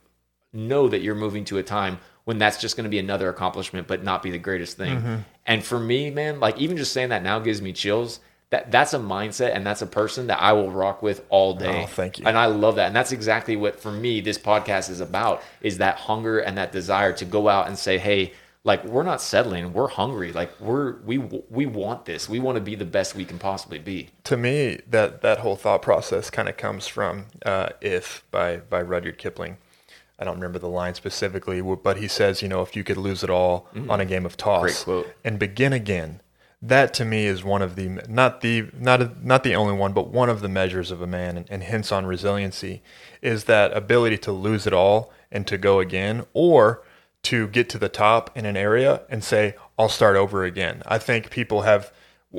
know 0.52 0.88
that 0.88 1.00
you're 1.00 1.14
moving 1.14 1.44
to 1.47 1.58
a 1.58 1.62
time 1.62 1.99
when 2.25 2.38
that's 2.38 2.61
just 2.61 2.76
going 2.76 2.85
to 2.85 2.91
be 2.91 2.99
another 2.99 3.29
accomplishment, 3.29 3.87
but 3.87 4.02
not 4.02 4.23
be 4.23 4.31
the 4.31 4.38
greatest 4.38 4.76
thing. 4.76 4.99
Mm-hmm. 4.99 5.17
And 5.47 5.64
for 5.64 5.79
me, 5.79 6.11
man, 6.11 6.41
like 6.41 6.58
even 6.58 6.76
just 6.76 6.93
saying 6.93 7.08
that 7.08 7.23
now 7.23 7.38
gives 7.38 7.61
me 7.62 7.73
chills. 7.73 8.20
That 8.50 8.73
that's 8.73 8.94
a 8.94 8.99
mindset 8.99 9.55
and 9.55 9.64
that's 9.64 9.81
a 9.81 9.87
person 9.87 10.26
that 10.26 10.43
I 10.43 10.52
will 10.52 10.73
rock 10.73 11.02
with 11.02 11.25
all 11.29 11.55
day. 11.55 11.85
Oh, 11.85 11.87
thank 11.87 12.19
you. 12.19 12.26
And 12.26 12.37
I 12.37 12.47
love 12.47 12.76
that. 12.76 12.88
And 12.88 12.97
that's 12.97 13.12
exactly 13.12 13.55
what 13.55 13.79
for 13.79 13.93
me 13.93 14.20
this 14.20 14.38
podcast 14.38 14.91
is 14.91 15.00
about 15.00 15.41
is 15.61 15.79
that 15.79 15.97
hunger 15.97 16.41
and 16.41 16.58
that 16.58 16.73
desire 16.73 17.12
to 17.12 17.25
go 17.25 17.49
out 17.49 17.69
and 17.69 17.79
say, 17.79 17.97
"Hey, 17.97 18.32
like 18.64 18.85
we're 18.85 19.05
not 19.05 19.23
settling. 19.23 19.73
We're 19.73 19.87
hungry. 19.87 20.32
Like 20.32 20.50
we're 20.61 20.97
we 21.02 21.19
we 21.19 21.67
want 21.67 22.06
this. 22.06 22.29
We 22.29 22.41
want 22.41 22.56
to 22.56 22.61
be 22.61 22.75
the 22.75 22.85
best 22.85 23.14
we 23.14 23.25
can 23.25 23.38
possibly 23.38 23.79
be." 23.79 24.08
to 24.25 24.37
me, 24.37 24.81
that 24.88 25.23
that 25.23 25.38
whole 25.38 25.55
thought 25.55 25.82
process 25.82 26.29
kind 26.29 26.49
of 26.49 26.56
comes 26.56 26.88
from 26.88 27.26
uh, 27.47 27.69
"If" 27.81 28.25
by 28.32 28.56
by 28.56 28.82
Rudyard 28.82 29.19
Kipling. 29.19 29.58
I 30.20 30.25
don't 30.25 30.34
remember 30.34 30.58
the 30.58 30.69
line 30.69 30.94
specifically, 30.94 31.62
but 31.62 31.96
he 31.96 32.06
says, 32.06 32.43
you 32.43 32.49
know, 32.49 32.61
if 32.61 32.76
you 32.76 32.84
could 32.84 32.99
lose 32.99 33.25
it 33.25 33.31
all 33.31 33.69
on 33.88 34.00
a 34.00 34.05
game 34.05 34.26
of 34.26 34.37
toss 34.37 34.84
Mm-hmm. 34.84 35.11
And 35.25 35.38
begin 35.38 35.72
again, 35.72 36.20
that 36.62 36.93
to 36.94 37.05
me 37.06 37.25
is 37.25 37.43
one 37.43 37.62
of 37.62 37.75
the 37.75 37.88
not 38.06 38.43
the 38.43 38.69
not 38.78 39.25
not 39.25 39.44
the 39.44 39.55
only 39.55 39.72
one, 39.72 39.94
but 39.94 40.08
one 40.08 40.28
of 40.28 40.43
the 40.43 40.49
measures 40.49 40.90
of 40.90 41.00
a 41.00 41.06
man, 41.06 41.38
and, 41.38 41.46
and 41.50 41.62
hence 41.62 41.90
on 41.90 42.05
resiliency, 42.05 42.82
is 43.22 43.44
that 43.44 43.75
ability 43.75 44.19
to 44.19 44.32
lose 44.32 44.67
it 44.67 44.75
all 44.75 45.11
and 45.32 45.46
to 45.46 45.56
go 45.56 45.81
again, 45.81 46.26
or 46.34 46.82
to 47.23 47.49
get 47.49 47.69
to 47.70 47.78
the 47.78 47.88
top 47.88 48.37
in 48.37 48.44
an 48.44 48.56
area 48.56 49.02
and 49.08 49.25
say, 49.25 49.55
I'll 49.78 49.88
start 49.88 50.16
over 50.16 50.44
again. 50.44 50.82
I 50.87 50.99
think 50.99 51.31
people 51.31 51.62
have 51.62 51.93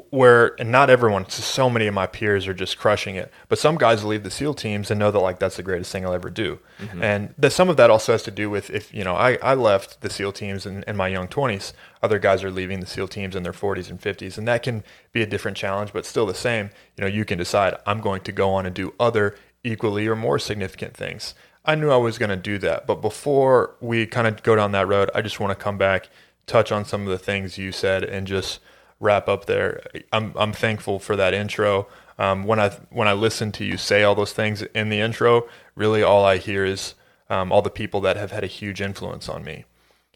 where 0.09 0.59
and 0.59 0.71
not 0.71 0.89
everyone 0.89 1.29
so 1.29 1.69
many 1.69 1.85
of 1.85 1.93
my 1.93 2.07
peers 2.07 2.47
are 2.47 2.53
just 2.53 2.77
crushing 2.77 3.15
it. 3.15 3.29
But 3.49 3.59
some 3.59 3.77
guys 3.77 4.05
leave 4.05 4.23
the 4.23 4.31
seal 4.31 4.53
teams 4.53 4.89
and 4.89 4.97
know 4.97 5.11
that 5.11 5.19
like 5.19 5.37
that's 5.37 5.57
the 5.57 5.63
greatest 5.63 5.91
thing 5.91 6.05
i'll 6.05 6.13
ever 6.13 6.29
do. 6.29 6.59
Mm-hmm. 6.79 7.03
And 7.03 7.33
that 7.37 7.51
some 7.51 7.69
of 7.69 7.75
that 7.75 7.89
also 7.89 8.13
has 8.13 8.23
to 8.23 8.31
do 8.31 8.49
with 8.49 8.69
if 8.69 8.93
you 8.93 9.03
know 9.03 9.15
i, 9.15 9.37
I 9.41 9.53
left 9.53 9.99
the 9.99 10.09
seal 10.09 10.31
teams 10.31 10.65
in, 10.65 10.83
in 10.87 10.95
my 10.95 11.09
young 11.09 11.27
20s 11.27 11.73
other 12.01 12.19
guys 12.19 12.41
are 12.43 12.51
leaving 12.51 12.79
the 12.79 12.85
seal 12.85 13.07
teams 13.07 13.35
in 13.35 13.43
their 13.43 13.51
40s 13.51 13.89
and 13.89 13.99
50s 13.99 14.37
and 14.37 14.47
that 14.47 14.63
can 14.63 14.83
be 15.11 15.21
a 15.21 15.27
different 15.27 15.57
challenge 15.57 15.91
but 15.91 16.05
still 16.05 16.25
the 16.25 16.33
same. 16.33 16.69
You 16.95 17.01
know 17.01 17.09
you 17.09 17.25
can 17.25 17.37
decide 17.37 17.75
i'm 17.85 17.99
going 17.99 18.21
to 18.21 18.31
go 18.31 18.51
on 18.51 18.65
and 18.65 18.73
do 18.73 18.93
other 18.97 19.35
equally 19.63 20.07
or 20.07 20.15
more 20.15 20.39
significant 20.39 20.95
things. 20.95 21.33
I 21.65 21.75
knew 21.75 21.91
i 21.91 21.97
was 21.97 22.17
going 22.17 22.29
to 22.29 22.37
do 22.37 22.57
that 22.59 22.87
but 22.87 23.01
before 23.01 23.75
we 23.81 24.05
kind 24.05 24.25
of 24.25 24.41
go 24.41 24.55
down 24.55 24.71
that 24.71 24.87
road 24.87 25.11
i 25.13 25.21
just 25.21 25.41
want 25.41 25.51
to 25.51 25.61
come 25.61 25.77
back 25.77 26.07
touch 26.47 26.71
on 26.71 26.85
some 26.85 27.01
of 27.03 27.09
the 27.09 27.19
things 27.19 27.57
you 27.57 27.71
said 27.71 28.03
and 28.03 28.25
just 28.25 28.59
wrap 29.01 29.27
up 29.27 29.45
there. 29.45 29.83
I'm 30.13 30.33
I'm 30.37 30.53
thankful 30.53 30.99
for 30.99 31.17
that 31.17 31.33
intro. 31.33 31.87
Um, 32.17 32.43
when 32.45 32.59
I 32.59 32.69
when 32.89 33.09
I 33.09 33.13
listen 33.13 33.51
to 33.53 33.65
you 33.65 33.75
say 33.75 34.03
all 34.03 34.15
those 34.15 34.31
things 34.31 34.61
in 34.61 34.89
the 34.89 35.01
intro, 35.01 35.47
really 35.75 36.03
all 36.03 36.23
I 36.23 36.37
hear 36.37 36.63
is 36.63 36.93
um, 37.29 37.51
all 37.51 37.61
the 37.61 37.69
people 37.69 37.99
that 38.01 38.15
have 38.15 38.31
had 38.31 38.43
a 38.43 38.47
huge 38.47 38.79
influence 38.79 39.27
on 39.27 39.43
me. 39.43 39.65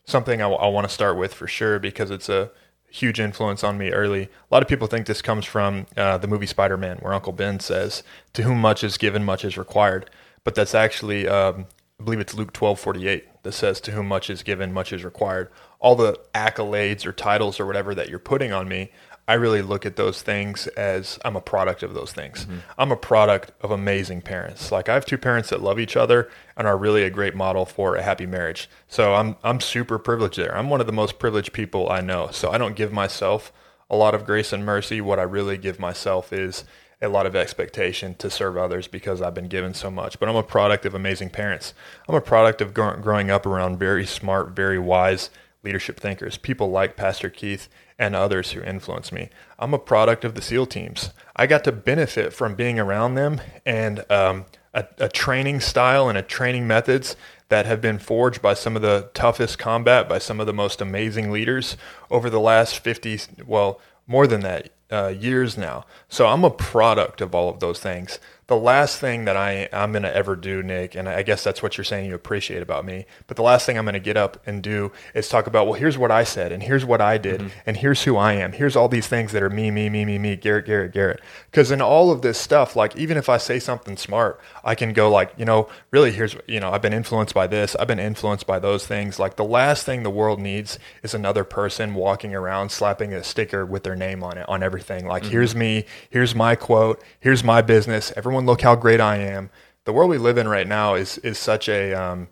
Something 0.06 0.42
I, 0.42 0.48
I 0.48 0.68
want 0.68 0.88
to 0.88 0.94
start 0.94 1.18
with 1.18 1.34
for 1.34 1.48
sure 1.48 1.80
because 1.80 2.12
it's 2.12 2.30
a 2.30 2.52
huge 2.90 3.20
influence 3.20 3.64
on 3.64 3.78
me 3.78 3.90
early. 3.90 4.24
A 4.24 4.30
lot 4.52 4.62
of 4.62 4.70
people 4.70 4.88
think 4.88 5.08
this 5.08 5.22
comes 5.22 5.46
from 5.46 5.88
uh, 5.98 6.18
the 6.18 6.28
movie 6.28 6.46
Spider 6.46 6.78
Man, 6.78 6.98
where 6.98 7.14
Uncle 7.14 7.34
Ben 7.34 7.60
says, 7.60 8.04
"To 8.34 8.44
whom 8.44 8.62
much 8.62 8.84
is 8.84 8.98
given, 8.98 9.26
much 9.26 9.44
is 9.44 9.58
required." 9.58 10.10
But 10.44 10.54
that's 10.54 10.76
actually, 10.76 11.28
um, 11.28 11.66
I 12.00 12.04
believe 12.04 12.20
it's 12.20 12.34
Luke 12.34 12.54
twelve 12.54 12.80
forty 12.80 13.08
eight 13.08 13.26
that 13.44 13.54
says, 13.54 13.80
"To 13.82 13.92
whom 13.92 14.08
much 14.08 14.30
is 14.30 14.44
given, 14.44 14.74
much 14.74 14.92
is 14.92 15.04
required." 15.04 15.50
All 15.80 15.96
the 15.96 16.20
accolades 16.34 17.06
or 17.06 17.12
titles 17.12 17.60
or 17.60 17.66
whatever 17.66 17.96
that 17.96 18.10
you're 18.10 18.20
putting 18.20 18.52
on 18.52 18.68
me, 18.68 18.92
I 19.28 19.34
really 19.36 19.62
look 19.62 19.86
at 19.86 19.96
those 19.96 20.22
things 20.22 20.68
as 20.68 21.18
I'm 21.26 21.36
a 21.36 21.42
product 21.42 21.84
of 21.84 21.94
those 21.94 22.12
things. 22.12 22.46
Mm-hmm. 22.46 22.58
I'm 22.78 22.92
a 22.92 22.98
product 22.98 23.52
of 23.62 23.72
amazing 23.72 24.22
parents. 24.22 24.72
Like 24.72 24.90
I 24.90 24.94
have 24.94 25.06
two 25.06 25.18
parents 25.18 25.50
that 25.50 25.62
love 25.62 25.80
each 25.80 25.96
other 25.96 26.30
and 26.56 26.68
are 26.68 26.78
really 26.78 27.04
a 27.04 27.10
great 27.10 27.36
model 27.36 27.66
for 27.66 27.96
a 27.96 28.04
happy 28.04 28.26
marriage. 28.26 28.70
So 28.88 29.16
I'm 29.16 29.36
I'm 29.44 29.60
super 29.60 29.98
privileged 29.98 30.38
there. 30.38 30.56
I'm 30.56 30.70
one 30.70 30.82
of 30.82 30.88
the 30.88 30.94
most 30.94 31.18
privileged 31.18 31.54
people 31.54 31.90
I 31.90 32.02
know. 32.02 32.30
So 32.32 32.52
I 32.52 32.58
don't 32.58 32.76
give 32.76 32.92
myself 32.92 33.52
a 33.90 33.96
lot 33.96 34.14
of 34.16 34.26
grace 34.26 34.52
and 34.52 34.66
mercy. 34.66 35.02
What 35.02 35.20
I 35.20 35.24
really 35.24 35.58
give 35.58 35.80
myself 35.80 36.34
is 36.34 36.66
a 37.02 37.10
lot 37.10 37.26
of 37.26 37.36
expectation 37.36 38.16
to 38.16 38.30
serve 38.30 38.58
others 38.58 38.88
because 38.88 39.22
I've 39.22 39.34
been 39.34 39.48
given 39.48 39.74
so 39.74 39.92
much. 39.92 40.20
But 40.20 40.30
I'm 40.30 40.36
a 40.36 40.44
product 40.44 40.86
of 40.86 40.96
amazing 40.96 41.30
parents. 41.30 41.74
I'm 42.08 42.16
a 42.16 42.22
product 42.22 42.62
of 42.62 42.74
gr- 42.74 42.96
growing 42.96 43.30
up 43.30 43.46
around 43.46 43.78
very 43.78 44.06
smart, 44.06 44.50
very 44.52 44.80
wise 44.80 45.30
leadership 45.64 46.00
thinkers, 46.00 46.38
people 46.38 46.70
like 46.70 46.96
Pastor 46.96 47.30
Keith 47.30 47.68
and 47.98 48.16
others 48.16 48.52
who 48.52 48.62
influence 48.62 49.12
me. 49.12 49.30
I'm 49.58 49.74
a 49.74 49.80
product 49.80 50.26
of 50.26 50.36
the 50.36 50.42
SEAL 50.42 50.68
teams. 50.68 51.12
I 51.36 51.48
got 51.48 51.64
to 51.64 51.72
benefit 51.72 52.34
from 52.34 52.56
being 52.56 52.80
around 52.80 53.16
them 53.16 53.42
and 53.66 54.10
um, 54.12 54.46
a, 54.74 54.86
a 54.98 55.10
training 55.10 55.62
style 55.62 56.10
and 56.10 56.18
a 56.18 56.22
training 56.22 56.68
methods 56.68 57.16
that 57.50 57.66
have 57.66 57.82
been 57.82 58.00
forged 58.00 58.42
by 58.42 58.54
some 58.54 58.76
of 58.76 58.82
the 58.82 59.10
toughest 59.14 59.58
combat, 59.58 60.10
by 60.10 60.20
some 60.20 60.40
of 60.40 60.48
the 60.48 60.54
most 60.54 60.82
amazing 60.82 61.32
leaders 61.32 61.78
over 62.10 62.30
the 62.30 62.40
last 62.40 62.80
50, 62.80 63.20
well, 63.46 63.80
more 64.08 64.28
than 64.28 64.42
that, 64.42 64.70
uh, 64.96 65.10
years 65.10 65.58
now. 65.58 65.86
So 66.08 66.28
I'm 66.28 66.44
a 66.44 66.50
product 66.50 67.22
of 67.22 67.36
all 67.36 67.50
of 67.50 67.60
those 67.60 67.80
things. 67.80 68.20
The 68.48 68.56
last 68.56 69.00
thing 69.00 69.26
that 69.26 69.36
I 69.36 69.68
I'm 69.74 69.92
gonna 69.92 70.10
ever 70.10 70.36
do, 70.36 70.62
Nick, 70.62 70.94
and 70.94 71.10
I 71.10 71.24
guess 71.24 71.44
that's 71.44 71.64
what 71.64 71.78
you're 71.78 71.84
saying 71.84 72.08
you 72.08 72.14
appreciate 72.14 72.62
about 72.62 72.86
me. 72.86 73.06
But 73.26 73.38
the 73.38 73.44
last 73.44 73.66
thing 73.66 73.78
I'm 73.78 73.86
gonna 73.86 74.00
get 74.00 74.18
up 74.18 74.42
and 74.46 74.62
do 74.62 74.92
is 75.16 75.28
talk 75.28 75.48
about, 75.48 75.66
well, 75.66 75.74
here's 75.74 75.98
what 75.98 76.12
I 76.12 76.24
said, 76.24 76.52
and 76.52 76.62
here's 76.62 76.86
what 76.86 77.02
I 77.02 77.18
did, 77.18 77.42
mm-hmm. 77.42 77.60
and 77.66 77.78
here's 77.78 78.04
who 78.04 78.18
I 78.18 78.34
am. 78.34 78.52
Here's 78.52 78.76
all 78.76 78.88
these 78.88 79.08
things 79.08 79.32
that 79.32 79.42
are 79.42 79.50
me, 79.50 79.72
me, 79.72 79.90
me, 79.90 80.06
me, 80.06 80.20
me, 80.20 80.36
Garrett, 80.36 80.68
Garrett, 80.68 80.94
Garrett. 80.94 81.22
Because 81.50 81.72
in 81.72 81.82
all 81.82 82.12
of 82.12 82.22
this 82.22 82.38
stuff, 82.38 82.76
like 82.76 82.96
even 82.96 83.18
if 83.18 83.30
I 83.30 83.38
say 83.38 83.58
something 83.58 83.98
smart, 83.98 84.40
I 84.64 84.76
can 84.76 84.94
go 84.94 85.10
like, 85.10 85.34
you 85.38 85.46
know, 85.46 85.68
really, 85.90 86.12
here's 86.12 86.36
you 86.46 86.60
know, 86.60 86.70
I've 86.70 86.84
been 86.84 86.94
influenced 86.94 87.34
by 87.34 87.48
this, 87.48 87.76
I've 87.78 87.88
been 87.88 88.00
influenced 88.00 88.46
by 88.46 88.60
those 88.60 88.86
things. 88.86 89.18
Like 89.18 89.38
the 89.38 89.44
last 89.44 89.86
thing 89.86 90.04
the 90.04 90.12
world 90.12 90.40
needs 90.40 90.78
is 91.02 91.16
another 91.16 91.44
person 91.44 91.96
walking 91.96 92.36
around 92.36 92.70
slapping 92.70 93.12
a 93.12 93.24
sticker 93.24 93.66
with 93.66 93.84
their 93.84 93.96
name 93.96 94.24
on 94.24 94.38
it 94.38 94.48
on 94.48 94.62
everything. 94.62 95.08
Like 95.08 95.24
mm-hmm. 95.24 95.32
here's 95.32 95.56
me, 95.56 95.86
here's 96.12 96.36
my 96.36 96.56
quote, 96.56 97.04
here's 97.20 97.44
my 97.44 97.64
business. 97.64 98.14
Everyone 98.16 98.35
look 98.44 98.62
how 98.62 98.76
great 98.76 99.00
I 99.00 99.18
am. 99.18 99.50
The 99.86 99.94
world 99.94 100.10
we 100.10 100.18
live 100.18 100.38
in 100.38 100.48
right 100.48 100.68
now 100.68 100.96
is 100.96 101.18
is 101.20 101.38
such 101.38 101.70
a 101.70 101.94
um, 101.94 102.28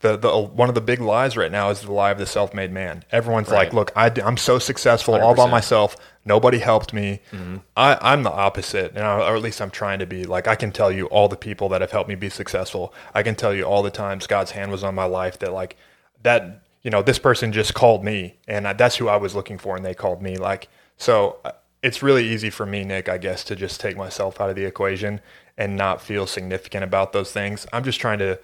the, 0.00 0.16
the 0.16 0.38
one 0.38 0.68
of 0.68 0.74
the 0.74 0.80
big 0.80 1.00
lies 1.00 1.36
right 1.36 1.50
now 1.50 1.70
is 1.70 1.82
the 1.82 1.92
lie 1.92 2.10
of 2.10 2.18
the 2.18 2.26
self-made 2.26 2.72
man. 2.72 3.04
Everyone's 3.10 3.48
like, 3.50 3.72
"Look, 3.72 3.90
I, 3.96 4.10
am 4.20 4.36
so 4.36 4.58
successful 4.58 5.14
all 5.14 5.34
by 5.34 5.48
myself. 5.48 5.96
Nobody 6.24 6.58
helped 6.58 6.92
me. 6.92 7.20
Mm-hmm. 7.32 7.56
I, 7.76 7.98
I'm 8.00 8.22
the 8.22 8.30
opposite, 8.30 8.92
and 8.92 9.04
I, 9.04 9.18
or 9.28 9.36
at 9.36 9.42
least 9.42 9.60
I'm 9.60 9.70
trying 9.70 9.98
to 9.98 10.06
be. 10.06 10.24
Like, 10.24 10.48
I 10.48 10.56
can 10.56 10.72
tell 10.72 10.90
you 10.90 11.06
all 11.06 11.28
the 11.28 11.36
people 11.36 11.68
that 11.70 11.80
have 11.80 11.90
helped 11.90 12.08
me 12.08 12.14
be 12.14 12.30
successful. 12.30 12.94
I 13.14 13.22
can 13.22 13.34
tell 13.34 13.54
you 13.54 13.64
all 13.64 13.82
the 13.82 13.90
times 13.90 14.26
God's 14.26 14.52
hand 14.52 14.70
was 14.70 14.84
on 14.84 14.94
my 14.94 15.04
life. 15.04 15.38
That 15.38 15.52
like 15.52 15.76
that, 16.22 16.62
you 16.82 16.90
know, 16.90 17.02
this 17.02 17.18
person 17.18 17.52
just 17.52 17.74
called 17.74 18.04
me, 18.04 18.36
and 18.46 18.68
I, 18.68 18.72
that's 18.72 18.96
who 18.96 19.08
I 19.08 19.16
was 19.16 19.34
looking 19.34 19.58
for, 19.58 19.76
and 19.76 19.84
they 19.84 19.94
called 19.94 20.22
me. 20.22 20.36
Like, 20.36 20.68
so 20.96 21.38
uh, 21.44 21.52
it's 21.84 22.02
really 22.02 22.26
easy 22.26 22.48
for 22.48 22.64
me, 22.64 22.82
Nick, 22.82 23.10
I 23.10 23.18
guess, 23.18 23.44
to 23.44 23.54
just 23.54 23.78
take 23.78 23.94
myself 23.94 24.40
out 24.40 24.48
of 24.48 24.56
the 24.56 24.64
equation 24.64 25.20
and 25.58 25.76
not 25.76 26.00
feel 26.00 26.26
significant 26.26 26.82
about 26.82 27.12
those 27.12 27.30
things. 27.30 27.66
I'm 27.74 27.84
just 27.84 28.00
trying 28.00 28.20
to 28.20 28.40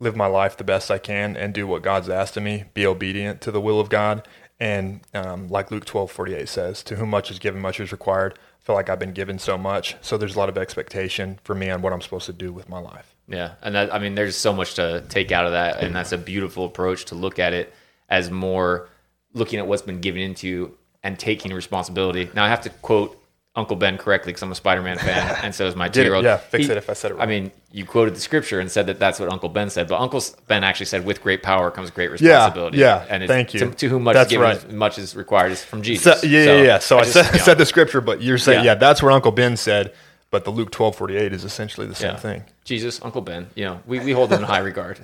live 0.00 0.16
my 0.16 0.26
life 0.26 0.56
the 0.56 0.64
best 0.64 0.90
I 0.90 0.96
can 0.96 1.36
and 1.36 1.52
do 1.52 1.66
what 1.66 1.82
God's 1.82 2.08
asked 2.08 2.38
of 2.38 2.42
me, 2.42 2.64
be 2.72 2.86
obedient 2.86 3.42
to 3.42 3.50
the 3.50 3.60
will 3.60 3.78
of 3.78 3.90
God. 3.90 4.26
And 4.58 5.02
um, 5.12 5.48
like 5.48 5.70
Luke 5.70 5.84
12, 5.84 6.10
48 6.10 6.48
says, 6.48 6.82
to 6.84 6.96
whom 6.96 7.10
much 7.10 7.30
is 7.30 7.38
given, 7.38 7.60
much 7.60 7.78
is 7.78 7.92
required. 7.92 8.38
I 8.38 8.64
feel 8.64 8.74
like 8.74 8.88
I've 8.88 8.98
been 8.98 9.12
given 9.12 9.38
so 9.38 9.58
much. 9.58 9.96
So 10.00 10.16
there's 10.16 10.34
a 10.34 10.38
lot 10.38 10.48
of 10.48 10.56
expectation 10.56 11.38
for 11.44 11.54
me 11.54 11.68
on 11.68 11.82
what 11.82 11.92
I'm 11.92 12.00
supposed 12.00 12.26
to 12.26 12.32
do 12.32 12.54
with 12.54 12.70
my 12.70 12.78
life. 12.78 13.14
Yeah, 13.28 13.52
and 13.60 13.74
that 13.74 13.92
I 13.92 13.98
mean, 13.98 14.14
there's 14.14 14.36
so 14.36 14.54
much 14.54 14.74
to 14.74 15.04
take 15.10 15.30
out 15.30 15.44
of 15.44 15.52
that, 15.52 15.82
and 15.82 15.94
that's 15.94 16.12
a 16.12 16.18
beautiful 16.18 16.64
approach 16.64 17.04
to 17.06 17.14
look 17.14 17.38
at 17.38 17.52
it 17.52 17.74
as 18.08 18.30
more 18.30 18.88
looking 19.34 19.58
at 19.58 19.66
what's 19.66 19.82
been 19.82 20.00
given 20.00 20.22
into 20.22 20.74
and 21.08 21.18
taking 21.18 21.52
responsibility. 21.54 22.28
Now, 22.34 22.44
I 22.44 22.48
have 22.50 22.60
to 22.62 22.70
quote 22.70 23.14
Uncle 23.56 23.76
Ben 23.76 23.96
correctly 23.96 24.30
because 24.30 24.42
I'm 24.42 24.52
a 24.52 24.54
Spider-Man 24.54 24.98
fan, 24.98 25.36
and 25.42 25.54
so 25.54 25.66
is 25.66 25.74
my 25.74 25.88
two-year-old. 25.88 26.22
Yeah, 26.22 26.36
fix 26.36 26.66
He- 26.66 26.70
it 26.70 26.76
if 26.76 26.90
I 26.90 26.92
said 26.92 27.10
it 27.10 27.14
Wrong. 27.14 27.22
I 27.22 27.26
mean, 27.26 27.50
you 27.72 27.86
quoted 27.86 28.14
the 28.14 28.20
scripture 28.20 28.60
and 28.60 28.70
said 28.70 28.86
that 28.86 28.98
that's 28.98 29.18
what 29.18 29.32
Uncle 29.32 29.48
Ben 29.48 29.70
said, 29.70 29.88
but 29.88 29.98
Uncle 30.00 30.22
Ben 30.46 30.62
actually 30.64 30.86
said, 30.86 31.04
"With 31.06 31.22
great 31.22 31.42
power 31.42 31.70
comes 31.70 31.90
great 31.90 32.10
responsibility." 32.10 32.76
yeah, 32.78 33.04
yeah. 33.04 33.06
and 33.08 33.22
it's, 33.22 33.30
thank 33.30 33.54
you. 33.54 33.60
To, 33.60 33.70
to 33.70 33.88
whom 33.88 34.02
much 34.04 34.14
That's 34.14 34.26
is 34.28 34.32
given, 34.32 34.46
right. 34.48 34.72
much 34.72 34.98
is 34.98 35.16
required 35.16 35.52
is 35.52 35.64
from 35.64 35.80
Jesus. 35.82 36.20
So, 36.20 36.26
yeah, 36.26 36.44
yeah, 36.44 36.62
yeah. 36.62 36.78
So 36.78 36.98
I, 36.98 37.02
just, 37.04 37.14
said, 37.14 37.26
you 37.32 37.38
know, 37.38 37.44
said 37.44 37.58
the 37.58 37.66
scripture, 37.66 38.02
but 38.02 38.20
you're 38.22 38.38
saying, 38.38 38.64
Yeah. 38.64 38.72
yeah. 38.72 38.74
that's 38.74 39.02
what 39.02 39.12
Uncle 39.14 39.32
Ben 39.32 39.56
said. 39.56 39.94
But 40.30 40.44
the 40.44 40.50
Luke 40.50 40.70
12, 40.70 40.94
48 40.94 41.32
is 41.32 41.42
essentially 41.42 41.86
the 41.86 41.94
same 41.94 42.10
Yeah. 42.12 42.18
thing. 42.18 42.44
Jesus, 42.64 43.00
Uncle 43.02 43.22
Ben, 43.22 43.46
you 43.54 43.64
know, 43.64 43.80
we, 43.86 43.98
we 44.00 44.12
hold 44.12 44.28
them 44.28 44.40
in 44.42 44.46
high 44.46 44.58
regard. 44.72 44.98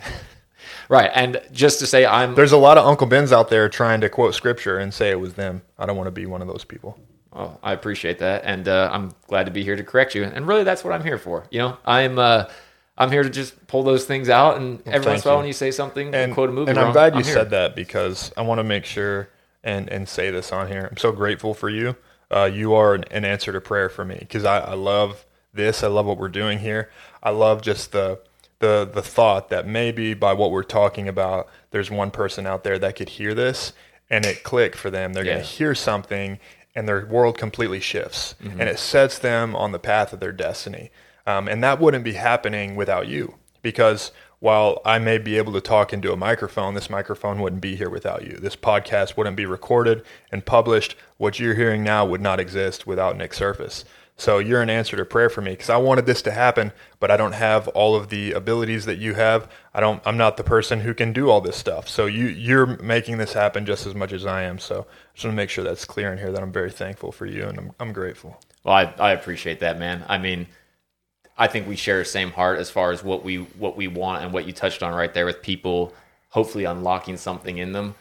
Right. 0.88 1.10
And 1.14 1.40
just 1.52 1.78
to 1.80 1.86
say, 1.86 2.06
I'm 2.06 2.34
There's 2.34 2.52
a 2.52 2.56
lot 2.56 2.78
of 2.78 2.86
Uncle 2.86 3.06
Bens 3.06 3.32
out 3.32 3.48
there 3.48 3.68
trying 3.68 4.00
to 4.02 4.08
quote 4.08 4.34
scripture 4.34 4.78
and 4.78 4.92
say 4.92 5.10
it 5.10 5.20
was 5.20 5.34
them. 5.34 5.62
I 5.78 5.86
don't 5.86 5.96
want 5.96 6.06
to 6.06 6.12
be 6.12 6.26
one 6.26 6.42
of 6.42 6.48
those 6.48 6.64
people. 6.64 6.98
Well, 7.32 7.58
I 7.64 7.72
appreciate 7.72 8.20
that, 8.20 8.44
and 8.44 8.68
uh, 8.68 8.90
I'm 8.92 9.12
glad 9.26 9.46
to 9.46 9.50
be 9.50 9.64
here 9.64 9.74
to 9.74 9.82
correct 9.82 10.14
you. 10.14 10.22
And 10.22 10.46
really, 10.46 10.62
that's 10.62 10.84
what 10.84 10.92
I'm 10.92 11.02
here 11.02 11.18
for. 11.18 11.46
You 11.50 11.58
know, 11.58 11.78
I'm 11.84 12.16
uh, 12.18 12.44
I'm 12.96 13.10
here 13.10 13.24
to 13.24 13.30
just 13.30 13.66
pull 13.66 13.82
those 13.82 14.04
things 14.04 14.28
out, 14.28 14.56
and 14.56 14.80
every 14.86 15.10
once 15.10 15.24
in 15.24 15.28
a 15.28 15.32
while, 15.32 15.38
when 15.38 15.46
you 15.48 15.52
say 15.52 15.72
something, 15.72 16.14
and, 16.14 16.32
quote 16.32 16.48
a 16.48 16.52
movie, 16.52 16.70
and 16.70 16.78
I'm 16.78 16.86
wrong, 16.86 16.92
glad 16.92 17.16
you 17.16 17.24
here. 17.24 17.34
said 17.34 17.50
that 17.50 17.74
because 17.74 18.32
I 18.36 18.42
want 18.42 18.60
to 18.60 18.64
make 18.64 18.84
sure 18.84 19.28
and 19.64 19.88
and 19.88 20.08
say 20.08 20.30
this 20.30 20.52
on 20.52 20.68
here. 20.68 20.86
I'm 20.88 20.96
so 20.96 21.10
grateful 21.10 21.54
for 21.54 21.68
you. 21.68 21.96
Uh, 22.30 22.44
you 22.44 22.74
are 22.74 22.94
an, 22.94 23.04
an 23.10 23.24
answer 23.24 23.52
to 23.52 23.60
prayer 23.60 23.88
for 23.88 24.04
me 24.04 24.16
because 24.20 24.44
I, 24.44 24.58
I 24.60 24.74
love 24.74 25.26
this. 25.52 25.82
I 25.82 25.88
love 25.88 26.06
what 26.06 26.18
we're 26.18 26.28
doing 26.28 26.60
here. 26.60 26.90
I 27.22 27.30
love 27.30 27.62
just 27.62 27.90
the 27.90 28.20
the 28.64 28.88
the 28.92 29.02
thought 29.02 29.48
that 29.50 29.66
maybe 29.66 30.14
by 30.14 30.32
what 30.32 30.50
we're 30.50 30.62
talking 30.80 31.06
about, 31.08 31.48
there's 31.70 31.90
one 31.90 32.10
person 32.10 32.46
out 32.46 32.64
there 32.64 32.78
that 32.78 32.96
could 32.96 33.10
hear 33.10 33.34
this 33.34 33.72
and 34.10 34.24
it 34.26 34.42
click 34.42 34.74
for 34.76 34.90
them. 34.90 35.12
They're 35.12 35.24
Yeah. 35.24 35.34
going 35.34 35.44
to 35.44 35.50
hear 35.50 35.74
something 35.74 36.38
and 36.76 36.88
their 36.88 37.06
world 37.06 37.38
completely 37.38 37.80
shifts 37.80 38.34
Mm-hmm. 38.42 38.60
and 38.60 38.68
it 38.68 38.78
sets 38.78 39.18
them 39.18 39.54
on 39.54 39.72
the 39.72 39.78
path 39.78 40.12
of 40.12 40.20
their 40.20 40.32
destiny. 40.32 40.90
Um, 41.26 41.48
and 41.48 41.62
that 41.64 41.80
wouldn't 41.80 42.04
be 42.04 42.14
happening 42.14 42.76
without 42.76 43.06
you 43.08 43.34
because 43.62 44.12
while 44.40 44.80
I 44.84 44.98
may 44.98 45.16
be 45.18 45.38
able 45.38 45.54
to 45.54 45.60
talk 45.62 45.92
into 45.94 46.12
a 46.12 46.16
microphone, 46.16 46.74
this 46.74 46.90
microphone 46.90 47.40
wouldn't 47.40 47.62
be 47.62 47.76
here 47.76 47.88
without 47.88 48.24
you. 48.28 48.36
This 48.36 48.56
podcast 48.56 49.16
wouldn't 49.16 49.36
be 49.36 49.46
recorded 49.46 50.02
and 50.30 50.44
published. 50.44 50.96
What 51.16 51.38
you're 51.38 51.54
hearing 51.54 51.82
now 51.82 52.04
would 52.04 52.20
not 52.20 52.38
exist 52.40 52.86
without 52.86 53.16
Nick 53.16 53.32
Surface. 53.32 53.84
So 54.16 54.38
you're 54.38 54.62
an 54.62 54.70
answer 54.70 54.96
to 54.96 55.04
prayer 55.04 55.28
for 55.28 55.40
me 55.40 55.52
because 55.52 55.70
I 55.70 55.76
wanted 55.76 56.06
this 56.06 56.22
to 56.22 56.30
happen, 56.30 56.72
but 57.00 57.10
I 57.10 57.16
don't 57.16 57.32
have 57.32 57.66
all 57.68 57.96
of 57.96 58.10
the 58.10 58.32
abilities 58.32 58.84
that 58.84 58.98
you 58.98 59.14
have. 59.14 59.50
I 59.74 59.80
don't. 59.80 60.00
I'm 60.06 60.16
not 60.16 60.36
the 60.36 60.44
person 60.44 60.80
who 60.80 60.94
can 60.94 61.12
do 61.12 61.30
all 61.30 61.40
this 61.40 61.56
stuff. 61.56 61.88
So 61.88 62.06
you 62.06 62.26
you're 62.26 62.80
making 62.80 63.18
this 63.18 63.32
happen 63.32 63.66
just 63.66 63.86
as 63.86 63.94
much 63.94 64.12
as 64.12 64.24
I 64.24 64.42
am. 64.42 64.58
So 64.60 64.82
I 64.82 65.14
just 65.14 65.24
want 65.24 65.32
to 65.32 65.36
make 65.36 65.50
sure 65.50 65.64
that's 65.64 65.84
clear 65.84 66.12
in 66.12 66.18
here 66.18 66.30
that 66.30 66.42
I'm 66.42 66.52
very 66.52 66.70
thankful 66.70 67.10
for 67.10 67.26
you 67.26 67.44
and 67.44 67.58
I'm 67.58 67.72
I'm 67.80 67.92
grateful. 67.92 68.40
Well, 68.62 68.74
I, 68.74 68.94
I 68.98 69.12
appreciate 69.12 69.60
that, 69.60 69.78
man. 69.78 70.04
I 70.08 70.18
mean, 70.18 70.46
I 71.36 71.48
think 71.48 71.66
we 71.66 71.74
share 71.74 71.98
the 71.98 72.04
same 72.04 72.30
heart 72.30 72.60
as 72.60 72.70
far 72.70 72.92
as 72.92 73.02
what 73.02 73.24
we 73.24 73.38
what 73.38 73.76
we 73.76 73.88
want 73.88 74.22
and 74.22 74.32
what 74.32 74.46
you 74.46 74.52
touched 74.52 74.84
on 74.84 74.94
right 74.94 75.12
there 75.12 75.26
with 75.26 75.42
people 75.42 75.92
hopefully 76.28 76.64
unlocking 76.64 77.16
something 77.16 77.58
in 77.58 77.72
them. 77.72 77.94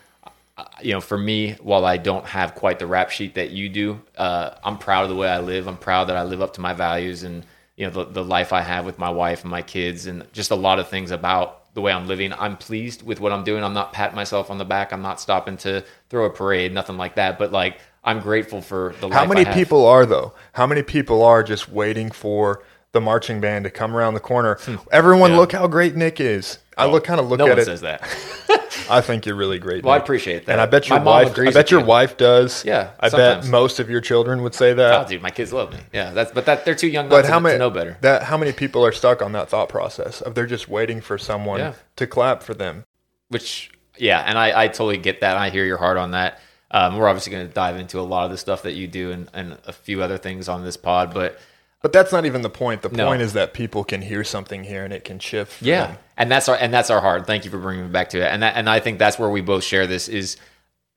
You 0.83 0.93
know, 0.93 1.01
for 1.01 1.17
me, 1.17 1.53
while 1.62 1.83
I 1.86 1.98
don't 1.98 2.25
have 2.25 2.53
quite 2.53 2.77
the 2.77 2.86
rap 2.86 3.10
sheet 3.10 3.36
that 3.36 3.50
you 3.51 3.69
do, 3.69 4.00
uh, 4.17 4.51
I'm 4.63 4.77
proud 4.77 5.03
of 5.03 5.10
the 5.10 5.15
way 5.15 5.27
I 5.27 5.39
live. 5.39 5.67
I'm 5.67 5.77
proud 5.77 6.10
that 6.10 6.15
I 6.17 6.24
live 6.24 6.41
up 6.41 6.53
to 6.53 6.62
my 6.62 6.74
values 6.74 7.24
and 7.24 7.43
you 7.75 7.88
know 7.88 7.91
the, 7.91 8.05
the 8.05 8.24
life 8.24 8.53
I 8.53 8.62
have 8.62 8.86
with 8.86 9.00
my 9.00 9.10
wife 9.10 9.41
and 9.41 9.50
my 9.50 9.63
kids 9.63 10.05
and 10.05 10.27
just 10.31 10.51
a 10.51 10.55
lot 10.55 10.77
of 10.77 10.88
things 10.89 11.10
about 11.10 11.74
the 11.74 11.81
way 11.81 11.91
I'm 11.91 12.07
living. 12.07 12.31
I'm 12.33 12.55
pleased 12.55 13.01
with 13.01 13.19
what 13.19 13.31
I'm 13.31 13.43
doing. 13.43 13.63
I'm 13.63 13.74
not 13.74 13.93
patting 13.93 14.15
myself 14.15 14.51
on 14.51 14.60
the 14.60 14.65
back. 14.65 14.93
I'm 14.93 15.01
not 15.01 15.19
stopping 15.19 15.57
to 15.57 15.83
throw 16.12 16.25
a 16.25 16.29
parade, 16.29 16.72
nothing 16.72 16.98
like 16.98 17.15
that. 17.15 17.39
But 17.39 17.51
like, 17.51 17.79
I'm 18.03 18.19
grateful 18.19 18.62
for 18.62 18.93
the 19.00 19.07
life 19.07 19.17
How 19.17 19.25
many 19.25 19.45
people 19.45 19.88
are 19.88 20.05
though? 20.05 20.33
How 20.51 20.67
many 20.67 20.83
people 20.83 21.24
are 21.24 21.41
just 21.41 21.67
waiting 21.69 22.12
for 22.12 22.62
the 22.91 23.01
marching 23.01 23.41
band 23.41 23.63
to 23.63 23.72
come 23.72 23.95
around 23.95 24.13
the 24.13 24.19
corner? 24.19 24.60
Everyone, 24.91 25.31
Yeah. 25.31 25.38
look 25.38 25.51
how 25.51 25.65
great 25.65 25.95
Nick 25.95 26.19
is. 26.19 26.60
I 26.77 26.86
look 26.86 27.05
kind 27.05 27.19
of 27.19 27.27
look 27.27 27.39
no 27.39 27.45
at 27.48 27.50
one 27.53 27.60
it. 27.60 27.65
says 27.65 27.81
that. 27.81 28.01
I 28.89 29.01
think 29.01 29.25
you're 29.25 29.35
really 29.35 29.59
great. 29.59 29.83
Well, 29.83 29.93
I 29.93 29.97
appreciate 29.97 30.45
that. 30.45 30.51
and 30.53 30.61
I 30.61 30.65
bet 30.65 30.89
your 30.89 30.99
wife. 31.01 31.37
I 31.37 31.51
bet 31.51 31.71
your 31.71 31.81
you. 31.81 31.85
wife 31.85 32.17
does. 32.17 32.63
Yeah, 32.65 32.91
I 32.99 33.09
sometimes. 33.09 33.45
bet 33.45 33.51
most 33.51 33.79
of 33.79 33.89
your 33.89 34.01
children 34.01 34.41
would 34.43 34.53
say 34.55 34.71
Oh, 34.71 34.75
that. 34.75 35.07
dude, 35.07 35.21
my 35.21 35.29
kids 35.31 35.51
love 35.53 35.71
me. 35.71 35.79
Yeah, 35.93 36.11
that's 36.11 36.31
but 36.31 36.45
that 36.45 36.65
they're 36.65 36.75
too 36.75 36.87
young 36.87 37.09
but 37.09 37.25
how 37.25 37.35
to 37.35 37.41
many 37.41 37.57
know 37.59 37.69
better. 37.69 37.97
That 38.01 38.23
how 38.23 38.37
many 38.37 38.51
people 38.51 38.85
are 38.85 38.91
stuck 38.91 39.21
on 39.21 39.31
that 39.33 39.49
thought 39.49 39.69
process 39.69 40.21
of 40.21 40.35
they're 40.35 40.45
just 40.47 40.67
waiting 40.69 41.01
for 41.01 41.17
someone 41.17 41.59
Yeah. 41.59 41.73
to 41.97 42.07
clap 42.07 42.43
for 42.43 42.53
them? 42.53 42.85
Which, 43.29 43.71
yeah, 43.97 44.19
and 44.21 44.37
I, 44.37 44.63
I 44.63 44.67
totally 44.67 44.97
get 44.97 45.21
that. 45.21 45.37
I 45.37 45.49
hear 45.49 45.65
your 45.65 45.77
heart 45.77 45.97
on 45.97 46.11
that. 46.11 46.39
Um, 46.71 46.97
we're 46.97 47.07
obviously 47.07 47.31
going 47.31 47.47
to 47.47 47.53
dive 47.53 47.77
into 47.77 47.99
a 47.99 48.01
lot 48.01 48.25
of 48.25 48.31
the 48.31 48.37
stuff 48.37 48.63
that 48.63 48.73
you 48.73 48.87
do 48.87 49.11
and, 49.11 49.29
and 49.33 49.57
a 49.65 49.71
few 49.73 50.01
other 50.01 50.17
things 50.17 50.49
on 50.49 50.63
this 50.63 50.75
pod, 50.77 51.13
but 51.13 51.39
But 51.83 51.91
that's 51.91 52.11
not 52.13 52.25
even 52.25 52.41
the 52.41 52.49
point. 52.49 52.81
The 52.81 52.89
No. 52.89 53.05
point 53.07 53.21
is 53.21 53.33
that 53.33 53.53
people 53.53 53.83
can 53.83 54.01
hear 54.01 54.23
something 54.23 54.63
here 54.63 54.85
and 54.85 54.93
it 54.93 55.03
can 55.03 55.19
shift. 55.19 55.61
Yeah, 55.61 55.87
them. 55.87 55.97
and 56.17 56.31
that's 56.31 56.47
our 56.49 56.55
and 56.55 56.73
that's 56.73 56.89
our 56.89 57.01
heart. 57.01 57.27
Thank 57.27 57.43
you 57.45 57.51
for 57.51 57.59
bringing 57.59 57.83
me 57.85 57.91
back 57.91 58.09
to 58.11 58.19
it. 58.19 58.31
And 58.31 58.41
that, 58.41 58.55
and 58.55 58.69
I 58.69 58.79
think 58.79 58.97
that's 58.99 59.19
where 59.19 59.29
we 59.29 59.41
both 59.41 59.65
share 59.65 59.85
this. 59.85 60.07
Is 60.07 60.37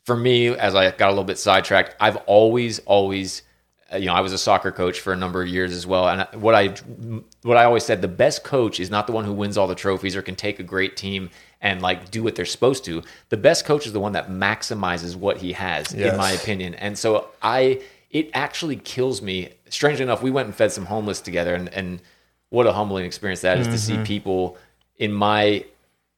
for 0.07 0.17
me, 0.17 0.49
as 0.49 0.77
I 0.77 0.93
got 0.93 1.09
a 1.09 1.11
little 1.11 1.25
bit 1.25 1.39
sidetracked, 1.41 1.97
I've 1.99 2.15
always, 2.27 2.79
always, 2.81 3.43
uh, 3.93 3.97
you 3.97 4.07
know, 4.07 4.15
I 4.15 4.21
was 4.21 4.33
a 4.33 4.39
soccer 4.39 4.71
coach 4.71 5.01
for 5.01 5.13
a 5.13 5.17
number 5.17 5.43
of 5.43 5.49
years 5.49 5.73
as 5.73 5.89
well. 5.89 6.09
And 6.09 6.41
what 6.41 6.55
I 6.55 6.69
what 7.43 7.57
I 7.57 7.65
always 7.65 7.83
said, 7.85 8.01
the 8.01 8.07
best 8.07 8.45
coach 8.45 8.79
is 8.79 8.89
not 8.89 9.09
the 9.09 9.13
one 9.13 9.25
who 9.25 9.33
wins 9.33 9.59
all 9.59 9.67
the 9.67 9.75
trophies 9.75 10.15
or 10.15 10.23
can 10.23 10.37
take 10.37 10.61
a 10.61 10.63
great 10.63 10.97
team 10.97 11.31
and 11.61 11.83
like 11.83 12.13
do 12.13 12.23
what 12.23 12.37
they're 12.37 12.45
supposed 12.45 12.85
to. 12.85 13.03
The 13.31 13.37
best 13.37 13.65
coach 13.65 13.87
is 13.89 13.93
the 13.93 13.99
one 13.99 14.13
that 14.13 14.31
maximizes 14.31 15.17
what 15.17 15.39
he 15.39 15.55
has, 15.55 15.93
in 15.93 16.17
my 16.17 16.31
opinion. 16.31 16.77
And 16.77 16.97
so 16.97 17.31
I, 17.43 17.81
it 18.13 18.31
actually 18.35 18.77
kills 18.77 19.21
me. 19.21 19.51
Strangely 19.69 20.03
enough, 20.03 20.23
we 20.23 20.31
went 20.31 20.47
and 20.47 20.55
fed 20.55 20.73
some 20.73 20.87
homeless 20.87 21.21
together, 21.21 21.55
and 21.55 21.69
and 21.71 22.01
what 22.51 22.67
a 22.67 22.73
humbling 22.73 23.05
experience 23.05 23.41
that 23.41 23.59
is 23.59 23.67
to 23.67 23.79
see 23.79 23.95
mm-hmm. 23.95 24.05
people, 24.05 24.57
in 24.97 25.13
my 25.13 25.65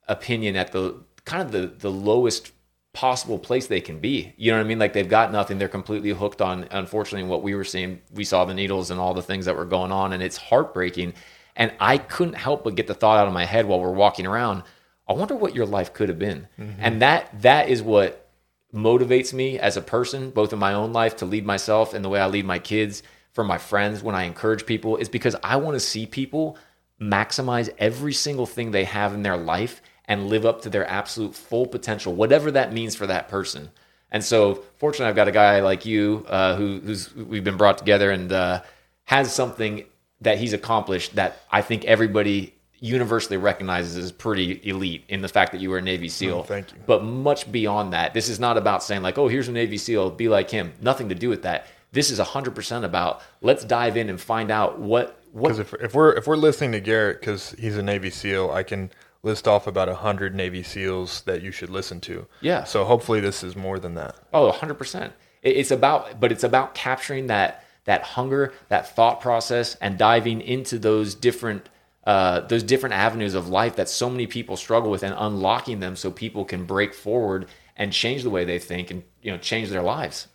opinion, 0.07 0.57
at 0.57 0.73
the 0.73 0.95
kind 1.25 1.43
of 1.43 1.52
the 1.52 1.67
the 1.78 1.90
lowest 1.90 2.52
possible 2.93 3.38
place 3.38 3.67
they 3.67 3.81
can 3.81 4.00
be. 4.00 4.33
You 4.37 4.50
know 4.50 4.59
what 4.59 4.64
I 4.64 4.69
mean? 4.69 4.78
Like 4.78 4.93
they've 4.93 5.09
got 5.09 5.31
nothing. 5.31 5.59
They're 5.59 5.69
completely 5.69 6.11
hooked 6.11 6.43
on. 6.43 6.67
Unfortunately, 6.71 7.28
what 7.28 7.43
we 7.43 7.55
were 7.55 7.64
seeing, 7.64 8.00
we 8.12 8.25
saw 8.25 8.45
the 8.45 8.55
needles 8.55 8.90
and 8.90 8.99
all 8.99 9.14
the 9.14 9.23
things 9.23 9.45
that 9.45 9.57
were 9.57 9.64
going 9.64 9.93
on, 9.93 10.12
and 10.12 10.23
it's 10.23 10.37
heartbreaking. 10.37 11.14
And 11.55 11.73
I 11.81 11.99
couldn't 11.99 12.35
help 12.35 12.64
but 12.64 12.76
get 12.76 12.87
the 12.87 12.95
thought 12.95 13.19
out 13.19 13.26
of 13.26 13.33
my 13.33 13.45
head 13.45 13.67
while 13.67 13.81
we're 13.81 13.90
walking 13.90 14.26
around. 14.26 14.62
I 15.09 15.12
wonder 15.12 15.35
what 15.35 15.55
your 15.55 15.67
life 15.67 15.93
could 15.93 16.09
have 16.09 16.19
been. 16.19 16.49
Mm-hmm. 16.59 16.81
And 16.81 17.02
that 17.02 17.43
that 17.43 17.69
is 17.69 17.83
what 17.83 18.28
motivates 18.75 19.33
me 19.33 19.59
as 19.59 19.76
a 19.76 19.81
person, 19.81 20.31
both 20.31 20.52
in 20.52 20.59
my 20.59 20.75
own 20.75 20.93
life 20.93 21.17
to 21.17 21.26
lead 21.26 21.47
myself 21.47 21.95
and 21.95 22.05
the 22.05 22.09
way 22.09 22.21
I 22.21 22.26
lead 22.26 22.45
my 22.45 22.59
kids. 22.59 23.02
From 23.38 23.47
my 23.47 23.57
friends, 23.57 24.02
when 24.02 24.16
I 24.16 24.25
encourage 24.25 24.66
people, 24.66 24.97
is 24.97 25.09
because 25.09 25.37
I 25.45 25.54
want 25.59 25.76
to 25.76 25.80
see 25.80 26.07
people 26.07 26.59
maximize 27.00 27.71
every 27.78 28.12
single 28.12 28.47
thing 28.47 28.73
they 28.73 28.83
have 28.83 29.14
in 29.14 29.23
their 29.23 29.37
life 29.37 29.80
and 30.07 30.26
live 30.26 30.45
up 30.45 30.62
to 30.62 30.68
their 30.68 30.85
absolute 30.90 31.37
full 31.37 31.64
potential, 31.64 32.12
whatever 32.12 32.50
that 32.50 32.73
means 32.73 32.97
for 32.97 33.07
that 33.07 33.28
person. 33.28 33.71
And 34.11 34.25
so, 34.25 34.64
fortunately, 34.78 35.09
I've 35.09 35.14
got 35.14 35.28
a 35.28 35.30
guy 35.30 35.61
like 35.61 35.87
you 35.87 36.26
uh, 36.26 36.57
who, 36.57 36.80
who's 36.80 37.14
we've 37.14 37.45
been 37.45 37.57
brought 37.57 37.78
together 37.78 38.11
and 38.11 38.33
uh, 38.33 38.62
has 39.04 39.33
something 39.33 39.85
that 40.23 40.38
he's 40.38 40.52
accomplished 40.52 41.14
that 41.14 41.40
I 41.49 41.62
think 41.62 41.85
everybody 41.85 42.57
universally 42.80 43.37
recognizes 43.37 43.97
as 43.97 44.11
pretty 44.11 44.61
elite 44.68 45.04
in 45.09 45.23
the 45.23 45.28
fact 45.28 45.52
that 45.52 45.61
you 45.61 45.71
were 45.71 45.78
a 45.78 45.83
Navy 45.83 46.09
SEAL. 46.09 46.42
Mm, 46.42 46.47
thank 46.47 46.73
you. 46.73 46.78
But 46.87 47.04
much 47.04 47.52
beyond 47.52 47.92
that, 47.92 48.14
this 48.14 48.28
is 48.28 48.40
not 48.40 48.57
about 48.57 48.83
saying 48.83 49.02
like, 49.02 49.16
oh, 49.16 49.28
here's 49.28 49.47
a 49.47 49.52
Navy 49.52 49.78
SEAL, 49.78 50.11
be 50.11 50.28
like 50.28 50.50
him. 50.50 50.73
Nothing 50.80 51.11
to 51.11 51.14
do 51.14 51.28
with 51.28 51.42
that. 51.42 51.68
This 51.92 52.11
is 52.11 52.18
100% 52.18 52.85
about 52.85 53.23
let's 53.40 53.64
dive 53.64 53.97
in 53.97 54.09
and 54.09 54.21
find 54.21 54.50
out 54.50 54.78
what 54.78 55.21
what 55.33 55.49
Because 55.49 55.59
if, 55.59 55.75
if 55.75 55.95
we're 55.95 56.12
if 56.12 56.26
we're 56.26 56.37
listening 56.37 56.73
to 56.73 56.80
Garrett 56.80 57.21
because 57.21 57.52
he's 57.59 57.76
a 57.76 57.83
Navy 57.83 58.11
SEAL, 58.11 58.50
I 58.50 58.62
can 58.62 58.90
list 59.23 59.49
off 59.49 59.66
about 59.66 59.88
a 59.88 59.95
hundred 59.95 60.35
Navy 60.35 60.62
SEAls 60.62 61.25
that 61.25 61.42
you 61.42 61.50
should 61.50 61.71
listen 61.71 62.00
to. 62.02 62.26
Yeah. 62.40 62.64
So 62.64 62.85
hopefully 62.85 63.21
this 63.21 63.42
is 63.42 63.57
more 63.57 63.78
than 63.78 63.95
that. 63.95 64.16
Oh, 64.33 64.50
100%. 64.50 65.12
It's 65.42 65.71
about 65.71 66.21
but 66.21 66.33
it's 66.33 66.45
about 66.45 66.75
capturing 66.75 67.26
that 67.28 67.64
that 67.85 68.02
hunger, 68.02 68.52
that 68.68 68.95
thought 68.95 69.21
process 69.21 69.75
and 69.76 69.97
diving 69.97 70.42
into 70.42 70.78
those 70.78 71.14
different 71.14 71.68
uh, 72.04 72.40
those 72.40 72.62
different 72.62 72.95
avenues 72.95 73.35
of 73.35 73.49
life 73.49 73.76
that 73.76 73.88
so 73.88 74.09
many 74.09 74.26
people 74.26 74.57
struggle 74.57 74.90
with 74.90 75.02
and 75.02 75.14
unlocking 75.18 75.80
them 75.80 75.95
so 75.95 76.11
people 76.11 76.45
can 76.45 76.64
break 76.64 76.95
forward 76.95 77.47
and 77.76 77.92
change 77.92 78.23
the 78.23 78.30
way 78.30 78.45
they 78.45 78.59
think 78.59 78.90
and 78.90 79.02
you 79.23 79.30
know 79.30 79.38
change 79.38 79.68
their 79.68 79.83
lives. 79.83 80.28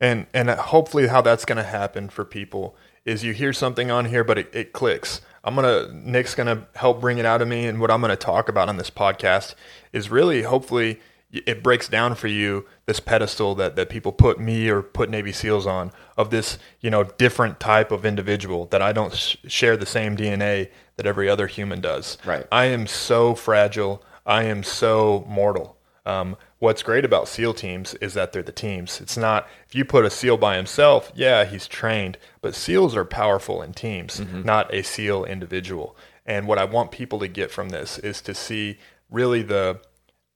And 0.00 0.26
and 0.32 0.48
hopefully 0.50 1.08
how 1.08 1.20
that's 1.20 1.44
going 1.44 1.56
to 1.56 1.64
happen 1.64 2.08
for 2.08 2.24
people 2.24 2.76
is 3.04 3.24
you 3.24 3.32
hear 3.32 3.52
something 3.52 3.90
on 3.90 4.04
here, 4.04 4.22
but 4.22 4.38
it, 4.38 4.50
it 4.54 4.72
clicks. 4.72 5.22
I'm 5.44 5.54
gonna 5.54 5.90
Nick's 5.92 6.34
gonna 6.34 6.66
help 6.74 7.00
bring 7.00 7.16
it 7.18 7.24
out 7.24 7.40
of 7.40 7.48
me, 7.48 7.64
and 7.66 7.80
what 7.80 7.90
I'm 7.90 8.00
gonna 8.02 8.16
talk 8.16 8.48
about 8.48 8.68
on 8.68 8.76
this 8.76 8.90
podcast 8.90 9.54
is 9.92 10.10
really 10.10 10.42
hopefully 10.42 11.00
it 11.30 11.62
breaks 11.62 11.88
down 11.88 12.14
for 12.14 12.26
you 12.26 12.66
this 12.86 13.00
pedestal 13.00 13.54
that, 13.54 13.76
that 13.76 13.90
people 13.90 14.12
put 14.12 14.40
me 14.40 14.68
or 14.68 14.82
put 14.82 15.10
Navy 15.10 15.32
SEALs 15.32 15.66
on 15.66 15.92
of 16.16 16.30
this 16.30 16.58
you 16.80 16.90
know 16.90 17.04
different 17.04 17.60
type 17.60 17.90
of 17.92 18.04
individual 18.04 18.66
that 18.66 18.82
I 18.82 18.92
don't 18.92 19.14
sh- 19.14 19.36
share 19.46 19.76
the 19.76 19.86
same 19.86 20.16
DNA 20.16 20.70
that 20.96 21.06
every 21.06 21.28
other 21.28 21.46
human 21.46 21.80
does. 21.80 22.18
Right. 22.24 22.46
I 22.52 22.66
am 22.66 22.86
so 22.86 23.34
fragile. 23.34 24.02
I 24.26 24.44
am 24.44 24.62
so 24.62 25.24
mortal. 25.28 25.76
Um, 26.04 26.36
what's 26.58 26.82
great 26.82 27.04
about 27.04 27.28
SEAL 27.28 27.54
teams 27.54 27.94
is 27.94 28.14
that 28.14 28.32
they're 28.32 28.42
the 28.42 28.52
teams. 28.52 29.00
It's 29.00 29.16
not 29.16 29.48
if 29.66 29.74
you 29.74 29.84
put 29.84 30.04
a 30.04 30.10
SEAL 30.10 30.38
by 30.38 30.56
himself, 30.56 31.12
yeah, 31.14 31.44
he's 31.44 31.66
trained, 31.66 32.18
but 32.40 32.54
SEALs 32.54 32.96
are 32.96 33.04
powerful 33.04 33.62
in 33.62 33.72
teams, 33.72 34.20
mm-hmm. 34.20 34.42
not 34.42 34.72
a 34.72 34.82
SEAL 34.82 35.24
individual. 35.24 35.96
And 36.26 36.46
what 36.46 36.58
I 36.58 36.64
want 36.64 36.90
people 36.90 37.18
to 37.20 37.28
get 37.28 37.50
from 37.50 37.70
this 37.70 37.98
is 37.98 38.20
to 38.22 38.34
see 38.34 38.78
really 39.10 39.42
the 39.42 39.80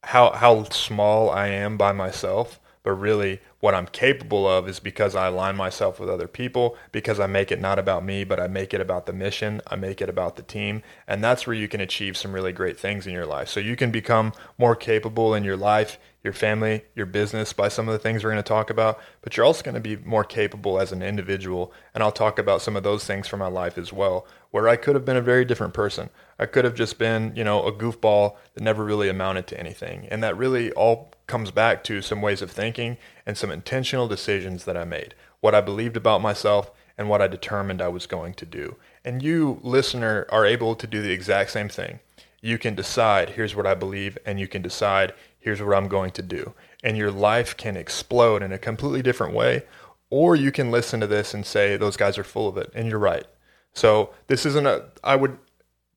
how 0.05 0.33
how 0.33 0.65
small 0.65 1.31
I 1.31 1.49
am 1.49 1.77
by 1.77 1.93
myself, 1.93 2.61
but 2.83 2.93
really 2.93 3.41
what 3.61 3.75
I'm 3.75 3.87
capable 3.87 4.49
of 4.49 4.69
is 4.69 4.81
because 4.81 5.15
I 5.15 5.29
align 5.29 5.55
myself 5.55 6.01
with 6.01 6.09
other 6.09 6.27
people, 6.27 6.77
because 6.91 7.21
I 7.21 7.27
make 7.29 7.53
it 7.53 7.61
not 7.61 7.79
about 7.79 8.05
me, 8.05 8.25
but 8.25 8.41
I 8.41 8.49
make 8.49 8.75
it 8.75 8.81
about 8.81 9.07
the 9.07 9.13
mission, 9.13 9.61
I 9.69 9.77
make 9.77 10.01
it 10.01 10.09
about 10.09 10.35
the 10.35 10.43
team, 10.43 10.83
and 11.07 11.23
that's 11.23 11.47
where 11.47 11.55
you 11.55 11.69
can 11.69 11.81
achieve 11.81 12.17
some 12.17 12.33
really 12.33 12.53
great 12.53 12.79
things 12.79 13.07
in 13.07 13.13
your 13.13 13.27
life. 13.27 13.49
So 13.49 13.61
you 13.61 13.77
can 13.77 13.93
become 13.93 14.33
more 14.59 14.75
capable 14.75 15.33
in 15.35 15.45
your 15.45 15.57
life, 15.57 15.99
your 16.23 16.33
family, 16.33 16.85
your 16.95 17.07
business 17.07 17.53
by 17.53 17.69
some 17.69 17.89
of 17.89 17.93
the 17.93 17.99
things 17.99 18.23
we're 18.23 18.31
going 18.31 18.43
to 18.43 18.49
talk 18.49 18.71
about, 18.71 19.01
but 19.23 19.37
you're 19.37 19.47
also 19.47 19.63
going 19.63 19.75
to 19.75 19.81
be 19.81 19.97
more 19.97 20.25
capable 20.25 20.79
as 20.79 20.93
an 20.93 21.03
individual, 21.03 21.73
and 21.95 22.03
I'll 22.03 22.13
talk 22.13 22.39
about 22.39 22.63
some 22.63 22.77
of 22.77 22.83
those 22.83 23.05
things 23.05 23.27
from 23.27 23.41
my 23.41 23.49
life 23.49 23.77
as 23.77 23.93
well, 23.93 24.27
where 24.51 24.69
I 24.69 24.77
could 24.77 24.95
have 24.95 25.05
been 25.05 25.17
a 25.17 25.23
very 25.23 25.45
different 25.45 25.75
person. 25.75 26.11
I 26.39 26.47
could 26.47 26.65
have 26.65 26.75
just 26.75 26.99
been, 26.99 27.33
you 27.35 27.45
know, 27.45 27.65
a 27.67 27.73
goofball 27.73 28.37
that 28.55 28.63
never 28.63 28.85
really 28.85 29.09
amounted 29.09 29.47
to 29.49 29.59
anything. 29.59 30.07
And 30.11 30.23
that 30.23 30.37
really 30.37 30.71
all 30.73 31.13
comes 31.27 31.51
back 31.51 31.83
to 31.85 32.03
some 32.03 32.21
ways 32.21 32.43
of 32.43 32.51
thinking 32.51 32.99
and 33.27 33.37
some 33.37 33.51
intentional 33.51 34.07
decisions 34.07 34.65
that 34.65 34.77
I 34.77 34.85
made, 34.85 35.15
what 35.41 35.55
I 35.55 35.61
believed 35.61 35.97
about 35.97 36.21
myself 36.21 36.71
and 36.99 37.09
what 37.09 37.23
I 37.23 37.27
determined 37.27 37.81
I 37.81 37.89
was 37.89 38.07
going 38.07 38.35
to 38.35 38.47
do. 38.47 38.77
And 39.05 39.23
you, 39.23 39.59
listener, 39.63 40.27
are 40.31 40.47
able 40.47 40.75
to 40.77 40.87
do 40.87 41.03
the 41.03 41.11
exact 41.11 41.51
same 41.51 41.69
thing. 41.69 42.01
You 42.43 42.59
can 42.59 42.75
decide, 42.75 43.31
here's 43.31 43.57
what 43.57 43.67
I 43.67 43.75
believe, 43.75 44.19
and 44.27 44.39
you 44.39 44.47
can 44.47 44.61
decide, 44.61 45.15
here's 45.39 45.63
what 45.63 45.75
I'm 45.75 45.89
going 45.89 46.11
to 46.11 46.23
do. 46.23 46.53
And 46.85 46.99
your 46.99 47.11
life 47.11 47.57
can 47.57 47.77
explode 47.77 48.43
in 48.43 48.53
a 48.53 48.59
completely 48.59 49.01
different 49.01 49.33
way. 49.33 49.63
Or 50.11 50.37
you 50.37 50.53
can 50.53 50.71
listen 50.71 51.01
to 51.01 51.07
this 51.07 51.33
and 51.33 51.47
say, 51.47 51.79
those 51.79 51.97
guys 51.97 52.19
are 52.19 52.25
full 52.25 52.49
of 52.49 52.59
it. 52.59 52.71
And 52.75 52.89
you're 52.89 52.99
right. 52.99 53.25
So 53.73 54.11
this 54.27 54.45
isn't 54.45 54.67
a, 54.67 54.91
I 55.03 55.17
would, 55.17 55.39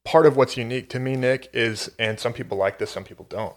part 0.05 0.25
of 0.25 0.37
what's 0.37 0.55
unique 0.55 0.87
to 0.91 0.99
me, 0.99 1.17
Nick, 1.17 1.49
is, 1.51 1.91
and 1.99 2.17
some 2.19 2.31
people 2.31 2.57
like 2.57 2.79
this, 2.79 2.91
some 2.91 3.03
people 3.03 3.25
don't. 3.27 3.55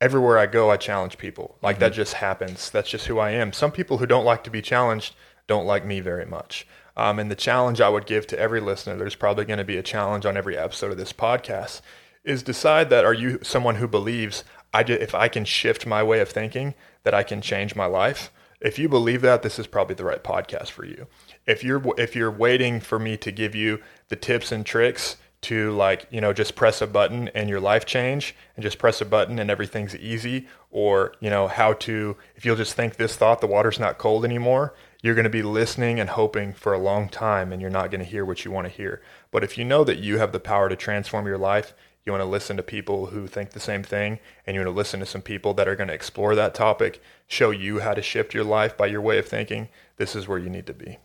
Everywhere 0.00 0.38
I 0.38 0.46
go, 0.46 0.70
I 0.70 0.76
challenge 0.76 1.18
people. 1.18 1.56
Like 1.62 1.78
that 1.78 1.94
just 1.94 2.14
happens. 2.14 2.70
That's 2.70 2.90
just 2.90 3.06
who 3.06 3.18
I 3.18 3.30
am. 3.30 3.52
Some 3.52 3.72
people 3.72 3.96
who 3.96 4.06
don't 4.06 4.26
like 4.26 4.44
to 4.44 4.50
be 4.50 4.62
challenged 4.62 5.16
don't 5.46 5.66
like 5.66 5.86
me 5.86 6.00
very 6.00 6.26
much. 6.26 6.66
Um, 6.98 7.18
and 7.18 7.30
the 7.30 7.34
challenge 7.34 7.80
I 7.80 7.88
would 7.88 8.06
give 8.06 8.26
to 8.28 8.38
every 8.38 8.60
listener, 8.60 8.96
there's 8.96 9.14
probably 9.14 9.44
going 9.44 9.58
to 9.58 9.64
be 9.64 9.76
a 9.78 9.82
challenge 9.82 10.26
on 10.26 10.36
every 10.36 10.56
episode 10.56 10.92
of 10.92 10.98
this 10.98 11.12
podcast, 11.12 11.80
is 12.26 12.42
decide 12.42 12.90
that 12.90 13.04
are 13.04 13.14
you 13.14 13.38
someone 13.42 13.76
who 13.76 13.88
believes 13.88 14.44
I 14.74 14.82
if 14.82 15.14
I 15.14 15.28
can 15.28 15.44
shift 15.44 15.86
my 15.86 16.02
way 16.02 16.20
of 16.20 16.28
thinking, 16.28 16.74
that 17.04 17.14
I 17.14 17.22
can 17.22 17.40
change 17.40 17.74
my 17.74 17.86
life. 17.86 18.30
If 18.60 18.78
you 18.78 18.88
believe 18.88 19.22
that, 19.22 19.42
this 19.42 19.58
is 19.58 19.66
probably 19.66 19.94
the 19.94 20.04
right 20.04 20.22
podcast 20.22 20.70
for 20.70 20.84
you. 20.84 21.06
If 21.46 21.64
you're 21.64 21.82
if 21.96 22.14
you're 22.14 22.30
waiting 22.30 22.80
for 22.80 22.98
me 22.98 23.16
to 23.18 23.30
give 23.30 23.54
you 23.54 23.80
the 24.08 24.16
tips 24.16 24.52
and 24.52 24.66
tricks 24.66 25.16
to 25.42 25.70
like 25.72 26.06
you 26.10 26.20
know 26.20 26.32
just 26.32 26.56
press 26.56 26.80
a 26.80 26.86
button 26.86 27.28
and 27.28 27.48
your 27.48 27.60
life 27.60 27.84
change 27.84 28.34
and 28.56 28.62
just 28.62 28.78
press 28.78 29.00
a 29.00 29.04
button 29.04 29.38
and 29.38 29.50
everything's 29.50 29.94
easy 29.96 30.46
or 30.70 31.14
you 31.20 31.30
know 31.30 31.46
how 31.46 31.72
to 31.74 32.16
if 32.34 32.44
you'll 32.44 32.56
just 32.56 32.74
think 32.74 32.96
this 32.96 33.16
thought 33.16 33.40
the 33.40 33.46
water's 33.46 33.78
not 33.78 33.98
cold 33.98 34.24
anymore 34.24 34.74
you're 35.02 35.14
going 35.14 35.24
to 35.24 35.30
be 35.30 35.42
listening 35.42 36.00
and 36.00 36.10
hoping 36.10 36.54
for 36.54 36.72
a 36.72 36.78
long 36.78 37.08
time 37.08 37.52
and 37.52 37.60
you're 37.60 37.70
not 37.70 37.90
going 37.90 38.00
to 38.00 38.10
hear 38.10 38.24
what 38.24 38.44
you 38.44 38.50
want 38.50 38.66
to 38.66 38.72
hear 38.72 39.02
but 39.30 39.44
if 39.44 39.58
you 39.58 39.64
know 39.64 39.84
that 39.84 39.98
you 39.98 40.18
have 40.18 40.32
the 40.32 40.40
power 40.40 40.68
to 40.70 40.74
transform 40.74 41.26
your 41.26 41.38
life 41.38 41.74
you 42.06 42.12
want 42.12 42.22
to 42.22 42.26
listen 42.26 42.56
to 42.56 42.62
people 42.62 43.06
who 43.06 43.26
think 43.26 43.50
the 43.50 43.60
same 43.60 43.82
thing 43.82 44.20
and 44.46 44.54
you 44.54 44.60
want 44.60 44.72
to 44.72 44.76
listen 44.76 45.00
to 45.00 45.06
some 45.06 45.22
people 45.22 45.52
that 45.54 45.66
are 45.66 45.74
going 45.74 45.88
to 45.88 45.94
explore 45.94 46.36
that 46.36 46.54
topic 46.54 47.02
show 47.26 47.50
you 47.50 47.80
how 47.80 47.92
to 47.92 48.00
shift 48.00 48.32
your 48.32 48.44
life 48.44 48.76
by 48.76 48.86
your 48.86 49.00
way 49.00 49.18
of 49.18 49.26
thinking 49.26 49.68
this 49.96 50.14
is 50.14 50.28
where 50.28 50.38
you 50.38 50.48
need 50.48 50.66
to 50.66 50.72
be. 50.72 50.98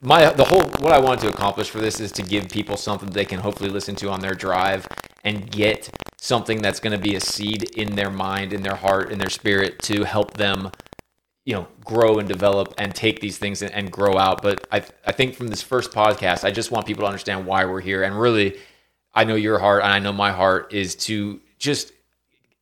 My 0.00 0.30
the 0.30 0.44
whole 0.44 0.62
what 0.80 0.92
I 0.92 1.00
wanted 1.00 1.22
to 1.22 1.28
accomplish 1.28 1.70
for 1.70 1.80
this 1.80 1.98
is 1.98 2.12
to 2.12 2.22
give 2.22 2.48
people 2.48 2.76
something 2.76 3.10
they 3.10 3.24
can 3.24 3.40
hopefully 3.40 3.70
listen 3.70 3.96
to 3.96 4.10
on 4.10 4.20
their 4.20 4.34
drive 4.34 4.86
and 5.24 5.50
get 5.50 5.90
something 6.18 6.62
that's 6.62 6.78
going 6.78 6.96
to 6.96 7.02
be 7.02 7.16
a 7.16 7.20
seed 7.20 7.64
in 7.76 7.96
their 7.96 8.10
mind, 8.10 8.52
in 8.52 8.62
their 8.62 8.76
heart, 8.76 9.10
in 9.10 9.18
their 9.18 9.30
spirit 9.30 9.80
to 9.82 10.04
help 10.04 10.34
them 10.34 10.70
you 11.46 11.54
know 11.54 11.66
grow 11.84 12.18
and 12.18 12.28
develop 12.28 12.74
and 12.78 12.94
take 12.94 13.20
these 13.20 13.38
things 13.38 13.60
and, 13.62 13.72
and 13.72 13.90
grow 13.90 14.18
out. 14.18 14.40
But 14.40 14.66
I, 14.70 14.84
I 15.04 15.12
think 15.12 15.34
from 15.34 15.48
this 15.48 15.62
first 15.62 15.90
podcast 15.90 16.44
i 16.44 16.50
just 16.50 16.70
want 16.70 16.86
people 16.86 17.02
to 17.02 17.08
understand 17.08 17.44
why 17.46 17.64
we're 17.64 17.80
here 17.80 18.02
and 18.04 18.18
really 18.18 18.56
i 19.14 19.24
know 19.24 19.34
your 19.34 19.58
heart 19.58 19.82
and 19.82 19.92
i 19.92 19.98
know 19.98 20.12
my 20.12 20.32
heart 20.32 20.72
is 20.72 20.94
to 20.94 21.40
just 21.58 21.92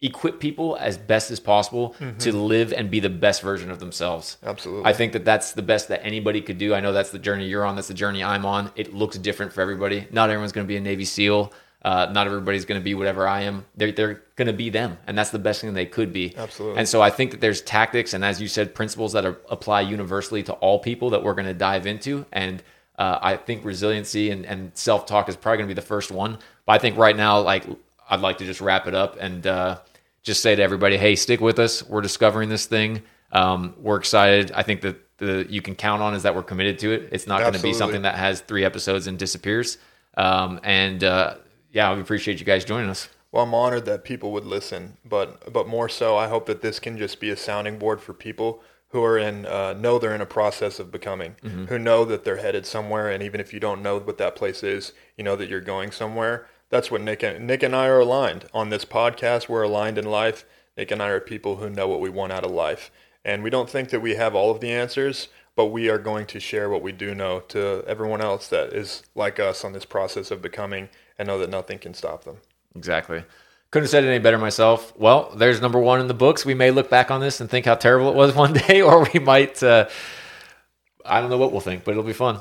equip 0.01 0.41
people 0.41 0.77
as 0.81 0.99
best 0.99 1.31
as 1.31 1.38
possible 1.38 1.95
to 2.19 2.33
live 2.33 2.73
and 2.73 2.91
be 2.91 2.99
the 2.99 3.09
best 3.09 3.41
version 3.41 3.71
of 3.71 3.79
themselves 3.79 4.37
Absolutely. 4.43 4.85
i 4.85 4.93
think 4.93 5.12
that 5.12 5.25
that's 5.25 5.53
the 5.53 5.62
best 5.62 5.88
that 5.88 6.05
anybody 6.05 6.41
could 6.41 6.59
do 6.59 6.75
i 6.75 6.81
know 6.81 6.93
that's 6.93 7.11
the 7.11 7.19
journey 7.19 7.47
you're 7.47 7.65
on 7.65 7.77
that's 7.77 7.88
the 7.88 7.95
journey 7.95 8.23
i'm 8.23 8.45
on 8.45 8.71
it 8.75 8.93
looks 8.93 9.17
different 9.19 9.53
for 9.53 9.61
everybody 9.61 10.07
not 10.11 10.29
everyone's 10.29 10.53
going 10.53 10.67
to 10.67 10.69
be 10.69 10.77
a 10.77 10.81
navy 10.81 11.05
seal 11.05 11.53
uh, 11.85 12.11
not 12.12 12.27
everybody's 12.27 12.65
going 12.65 12.81
to 12.81 12.85
be 12.85 12.95
whatever 12.95 13.27
I 13.27 13.43
am. 13.43 13.65
They're, 13.77 13.91
they're 13.91 14.23
going 14.37 14.47
to 14.47 14.53
be 14.53 14.71
them, 14.71 14.99
and 15.07 15.19
that's 15.19 15.31
the 15.31 15.38
best 15.38 15.61
thing 15.61 15.75
they 15.75 15.87
could 15.87 16.12
be. 16.12 16.35
Absolutely. 16.37 16.79
And 16.79 16.88
so 16.88 17.03
I 17.03 17.11
think 17.11 17.33
that 17.33 17.41
there's 17.41 17.61
tactics 17.61 18.15
and, 18.15 18.25
as 18.25 18.41
you 18.41 18.47
said, 18.47 18.75
principles 18.75 19.12
that 19.15 19.25
are, 19.25 19.38
apply 19.49 19.81
universally 19.81 20.45
to 20.45 20.53
all 20.55 20.79
people 20.79 21.11
that 21.11 21.25
we're 21.25 21.35
going 21.35 21.47
to 21.47 21.55
dive 21.55 21.87
into. 21.87 22.25
And 22.33 22.62
uh, 23.03 23.19
I 23.21 23.37
think 23.37 23.65
resiliency 23.65 24.31
and, 24.31 24.47
and 24.47 24.71
self 24.75 25.07
talk 25.07 25.29
is 25.29 25.35
probably 25.35 25.59
going 25.59 25.69
to 25.69 25.75
be 25.75 25.81
the 25.81 25.87
first 25.87 26.12
one. 26.12 26.38
But 26.67 26.73
I 26.75 26.79
think 26.79 26.97
right 26.97 27.17
now, 27.17 27.41
like 27.41 27.65
I'd 28.09 28.21
like 28.21 28.38
to 28.38 28.45
just 28.45 28.61
wrap 28.61 28.87
it 28.87 28.95
up 28.95 29.17
and 29.19 29.45
uh, 29.45 29.81
just 30.23 30.41
say 30.41 30.55
to 30.55 30.62
everybody, 30.62 30.97
hey, 30.97 31.17
stick 31.17 31.41
with 31.41 31.59
us. 31.59 31.83
We're 31.83 32.01
discovering 32.01 32.49
this 32.49 32.67
thing. 32.67 33.03
Um, 33.33 33.75
we're 33.79 33.97
excited. 33.97 34.53
I 34.53 34.62
think 34.62 34.83
that 34.83 35.01
the 35.19 35.45
you 35.51 35.61
can 35.61 35.75
count 35.75 36.01
on 36.01 36.15
is 36.15 36.23
that 36.23 36.37
we're 36.37 36.45
committed 36.45 36.79
to 36.81 36.93
it. 36.93 37.09
It's 37.11 37.27
not 37.27 37.41
going 37.41 37.55
to 37.55 37.62
be 37.62 37.73
something 37.73 38.03
that 38.03 38.15
has 38.15 38.41
three 38.41 38.65
episodes 38.65 39.09
and 39.09 39.19
disappears. 39.19 39.79
Um, 40.17 40.61
and 40.62 41.03
uh, 41.03 41.38
yeah, 41.73 41.93
we 41.93 42.01
appreciate 42.01 42.38
you 42.38 42.47
guys 42.47 42.65
joining 42.65 42.88
us. 42.88 43.09
Well, 43.33 43.43
I'm 43.43 43.53
honored 43.53 43.85
that 43.87 44.05
people 44.05 44.31
would 44.31 44.45
listen, 44.45 44.97
but 45.05 45.53
but 45.53 45.67
more 45.67 45.88
so, 45.88 46.17
I 46.17 46.29
hope 46.29 46.47
that 46.47 46.61
this 46.61 46.79
can 46.79 46.97
just 46.99 47.19
be 47.19 47.31
a 47.31 47.37
sounding 47.37 47.81
board 47.81 48.01
for 48.01 48.12
people 48.12 48.62
who 48.92 49.02
are 49.02 49.18
in 49.18 49.44
uh, 49.46 49.72
know 49.74 49.98
they're 49.98 50.14
in 50.14 50.20
a 50.20 50.26
process 50.26 50.78
of 50.78 50.92
becoming, 50.92 51.35
who 51.68 51.78
know 51.78 52.05
that 52.05 52.24
they're 52.24 52.37
headed 52.37 52.64
somewhere, 52.66 53.11
and 53.11 53.22
even 53.22 53.40
if 53.40 53.52
you 53.52 53.59
don't 53.61 53.83
know 53.83 53.98
what 53.98 54.18
that 54.18 54.37
place 54.37 54.62
is, 54.62 54.92
you 55.16 55.24
know 55.24 55.35
that 55.37 55.48
you're 55.48 55.61
going 55.61 55.90
somewhere. 55.90 56.46
That's 56.70 56.90
what 56.90 57.00
Nick 57.02 57.22
and 57.22 57.46
Nick 57.46 57.62
and 57.62 57.74
I 57.76 57.87
are 57.88 58.00
aligned 58.00 58.46
on 58.55 58.70
this 58.70 58.85
podcast. 58.85 59.48
We're 59.48 59.62
aligned 59.62 59.98
in 59.98 60.05
life. 60.05 60.44
Nick 60.76 60.90
and 60.90 61.02
I 61.02 61.09
are 61.09 61.20
people 61.20 61.57
who 61.57 61.68
know 61.68 61.87
what 61.88 62.00
we 62.00 62.09
want 62.09 62.33
out 62.33 62.44
of 62.44 62.50
life, 62.50 62.90
And 63.24 63.42
we 63.42 63.50
don't 63.50 63.68
think 63.70 63.90
that 63.90 64.00
we 64.00 64.14
have 64.14 64.35
all 64.35 64.50
of 64.50 64.61
the 64.61 64.70
answers, 64.72 65.28
but 65.55 65.66
we 65.66 65.88
are 65.90 65.98
going 65.98 66.26
to 66.26 66.40
share 66.40 66.68
what 66.70 66.83
we 66.83 66.92
do 66.92 67.14
know 67.14 67.40
to 67.48 67.85
everyone 67.87 68.20
else 68.20 68.48
that 68.48 68.72
is 68.72 69.02
like 69.14 69.38
us 69.38 69.64
on 69.64 69.72
this 69.74 69.85
process 69.85 70.31
of 70.31 70.40
becoming 70.42 70.88
and 71.18 71.28
know 71.28 71.38
that 71.38 71.50
nothing 71.50 71.78
can 71.78 71.94
stop 71.94 72.24
them. 72.24 72.38
Exactly. 72.74 73.24
Couldn't 73.73 73.85
have 73.85 73.91
said 73.91 74.05
it 74.05 74.09
any 74.09 74.19
better 74.19 74.37
myself. 74.37 74.93
Well, 74.99 75.33
there's 75.35 75.63
number 75.63 75.79
one 75.79 75.99
in 75.99 76.07
the 76.07 76.13
books. 76.13 76.45
We 76.45 76.53
may 76.53 76.71
look 76.71 76.91
back 76.91 77.11
on 77.11 77.23
this 77.23 77.41
and 77.41 77.49
think 77.49 77.65
how 77.65 77.75
terrible 77.75 78.11
it 78.11 78.15
was 78.15 78.35
one 78.37 78.53
day, 78.53 78.83
or 78.83 79.09
we 79.13 79.19
might, 79.19 79.63
uh, 79.63 79.89
I 81.07 81.23
don't 81.23 81.31
know 81.31 81.39
what 81.39 81.53
we'll 81.53 81.63
think, 81.63 81.83
but 81.83 81.93
it'll 81.93 82.03
be 82.03 82.13
fun. 82.13 82.41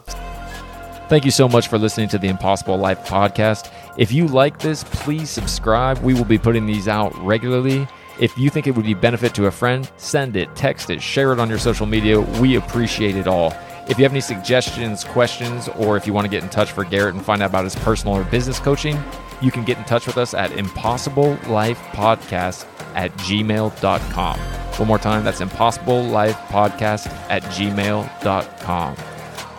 Thank 1.08 1.24
you 1.24 1.32
so 1.32 1.48
much 1.48 1.70
for 1.70 1.78
listening 1.78 2.10
to 2.10 2.18
the 2.18 2.28
Impossible 2.28 2.78
Life 2.78 3.08
podcast. 3.08 3.72
If 3.98 4.12
you 4.12 4.28
like 4.28 4.60
this, 4.60 4.84
please 4.84 5.30
subscribe. 5.30 6.00
We 6.00 6.14
will 6.14 6.26
be 6.26 6.38
putting 6.38 6.66
these 6.66 6.90
out 6.90 7.18
regularly. 7.24 7.88
If 8.20 8.38
you 8.38 8.50
think 8.50 8.68
it 8.68 8.76
would 8.76 8.86
be 8.86 8.94
benefit 8.94 9.34
to 9.36 9.46
a 9.46 9.52
friend, 9.52 9.90
send 9.96 10.36
it, 10.36 10.54
text 10.54 10.90
it, 10.90 11.02
share 11.02 11.32
it 11.32 11.40
on 11.40 11.50
your 11.50 11.60
social 11.60 11.86
media. 11.86 12.20
We 12.20 12.56
appreciate 12.56 13.16
it 13.16 13.28
all. 13.28 13.54
If 13.88 13.98
you 13.98 14.04
have 14.04 14.12
any 14.12 14.22
suggestions, 14.22 15.06
questions, 15.06 15.70
or 15.70 15.96
if 15.96 16.06
you 16.06 16.12
want 16.12 16.26
to 16.26 16.30
get 16.30 16.44
in 16.44 16.50
touch 16.50 16.74
for 16.74 16.84
Garrett 16.84 17.16
and 17.16 17.24
find 17.24 17.42
out 17.42 17.50
about 17.52 17.64
his 17.64 17.76
personal 17.76 18.18
or 18.18 18.26
business 18.26 18.60
coaching, 18.60 19.02
you 19.42 19.52
can 19.52 19.64
get 19.64 19.78
in 19.78 19.84
touch 19.86 20.08
with 20.08 20.18
us 20.18 20.34
at 20.34 20.52
impossiblelifepodcast 20.52 22.66
at 22.96 23.12
gmail.com. 23.14 24.40
One 24.40 24.88
more 24.88 25.00
time, 25.00 25.24
that's 25.24 25.42
impossiblelifepodcast 25.42 27.08
at 27.30 27.44
gmail.com. 27.44 28.96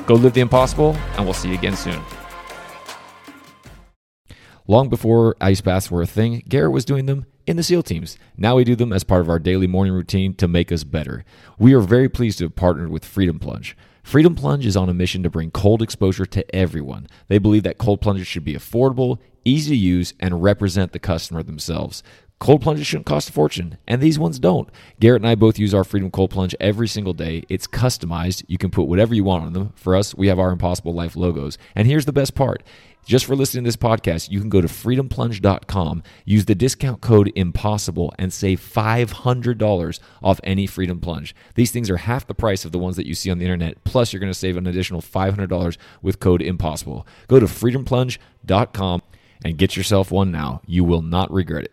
Go 0.06 0.14
live 0.14 0.34
the 0.34 0.40
impossible, 0.40 0.96
and 1.16 1.24
we'll 1.24 1.34
see 1.34 1.48
you 1.48 1.54
again 1.54 1.76
soon. 1.76 2.00
Long 4.68 4.88
before 4.88 5.34
ice 5.40 5.60
baths 5.60 5.90
were 5.90 6.02
a 6.02 6.06
thing, 6.06 6.42
Garrett 6.48 6.72
was 6.72 6.84
doing 6.84 7.06
them 7.06 7.26
in 7.46 7.56
the 7.56 7.62
SEAL 7.62 7.82
teams. 7.82 8.18
Now 8.36 8.56
we 8.56 8.64
do 8.64 8.76
them 8.76 8.92
as 8.92 9.04
part 9.04 9.20
of 9.20 9.28
our 9.28 9.38
daily 9.38 9.66
morning 9.66 9.92
routine 9.92 10.34
to 10.34 10.48
make 10.48 10.70
us 10.70 10.84
better. 10.84 11.24
We 11.58 11.74
are 11.74 11.80
very 11.80 12.08
pleased 12.08 12.38
to 12.38 12.44
have 12.44 12.56
partnered 12.56 12.90
with 12.90 13.04
Freedom 13.04 13.38
Plunge. 13.38 13.76
Freedom 14.02 14.34
Plunge 14.34 14.66
is 14.66 14.76
on 14.76 14.88
a 14.88 14.94
mission 14.94 15.22
to 15.22 15.30
bring 15.30 15.50
cold 15.50 15.80
exposure 15.80 16.26
to 16.26 16.54
everyone. 16.54 17.06
They 17.28 17.38
believe 17.38 17.62
that 17.62 17.78
cold 17.78 18.00
plunges 18.00 18.26
should 18.26 18.44
be 18.44 18.54
affordable, 18.54 19.18
easy 19.44 19.70
to 19.70 19.76
use, 19.76 20.14
and 20.18 20.42
represent 20.42 20.92
the 20.92 20.98
customer 20.98 21.42
themselves. 21.42 22.02
Cold 22.42 22.60
plunges 22.60 22.88
shouldn't 22.88 23.06
cost 23.06 23.28
a 23.28 23.32
fortune, 23.32 23.78
and 23.86 24.02
these 24.02 24.18
ones 24.18 24.40
don't. 24.40 24.68
Garrett 24.98 25.22
and 25.22 25.28
I 25.28 25.36
both 25.36 25.60
use 25.60 25.72
our 25.72 25.84
Freedom 25.84 26.10
Cold 26.10 26.30
Plunge 26.30 26.56
every 26.58 26.88
single 26.88 27.12
day. 27.12 27.44
It's 27.48 27.68
customized. 27.68 28.42
You 28.48 28.58
can 28.58 28.72
put 28.72 28.88
whatever 28.88 29.14
you 29.14 29.22
want 29.22 29.44
on 29.44 29.52
them. 29.52 29.72
For 29.76 29.94
us, 29.94 30.12
we 30.12 30.26
have 30.26 30.40
our 30.40 30.50
Impossible 30.50 30.92
Life 30.92 31.14
logos. 31.14 31.56
And 31.76 31.86
here's 31.86 32.04
the 32.04 32.12
best 32.12 32.34
part. 32.34 32.64
Just 33.06 33.26
for 33.26 33.36
listening 33.36 33.62
to 33.62 33.68
this 33.68 33.76
podcast, 33.76 34.28
you 34.28 34.40
can 34.40 34.48
go 34.48 34.60
to 34.60 34.66
freedomplunge.com, 34.66 36.02
use 36.24 36.46
the 36.46 36.56
discount 36.56 37.00
code 37.00 37.30
IMPOSSIBLE, 37.36 38.10
and 38.18 38.32
save 38.32 38.60
$500 38.60 40.00
off 40.20 40.40
any 40.42 40.66
Freedom 40.66 40.98
Plunge. 40.98 41.36
These 41.54 41.70
things 41.70 41.88
are 41.90 41.98
half 41.98 42.26
the 42.26 42.34
price 42.34 42.64
of 42.64 42.72
the 42.72 42.78
ones 42.80 42.96
that 42.96 43.06
you 43.06 43.14
see 43.14 43.30
on 43.30 43.38
the 43.38 43.44
internet, 43.44 43.84
plus, 43.84 44.12
you're 44.12 44.18
going 44.18 44.32
to 44.32 44.36
save 44.36 44.56
an 44.56 44.66
additional 44.66 45.00
$500 45.00 45.76
with 46.02 46.18
code 46.18 46.40
IMPOSSIBLE. 46.40 47.06
Go 47.28 47.38
to 47.38 47.46
freedomplunge.com 47.46 49.02
and 49.44 49.56
get 49.56 49.76
yourself 49.76 50.10
one 50.10 50.32
now. 50.32 50.60
You 50.66 50.82
will 50.82 51.02
not 51.02 51.30
regret 51.30 51.66
it. 51.66 51.72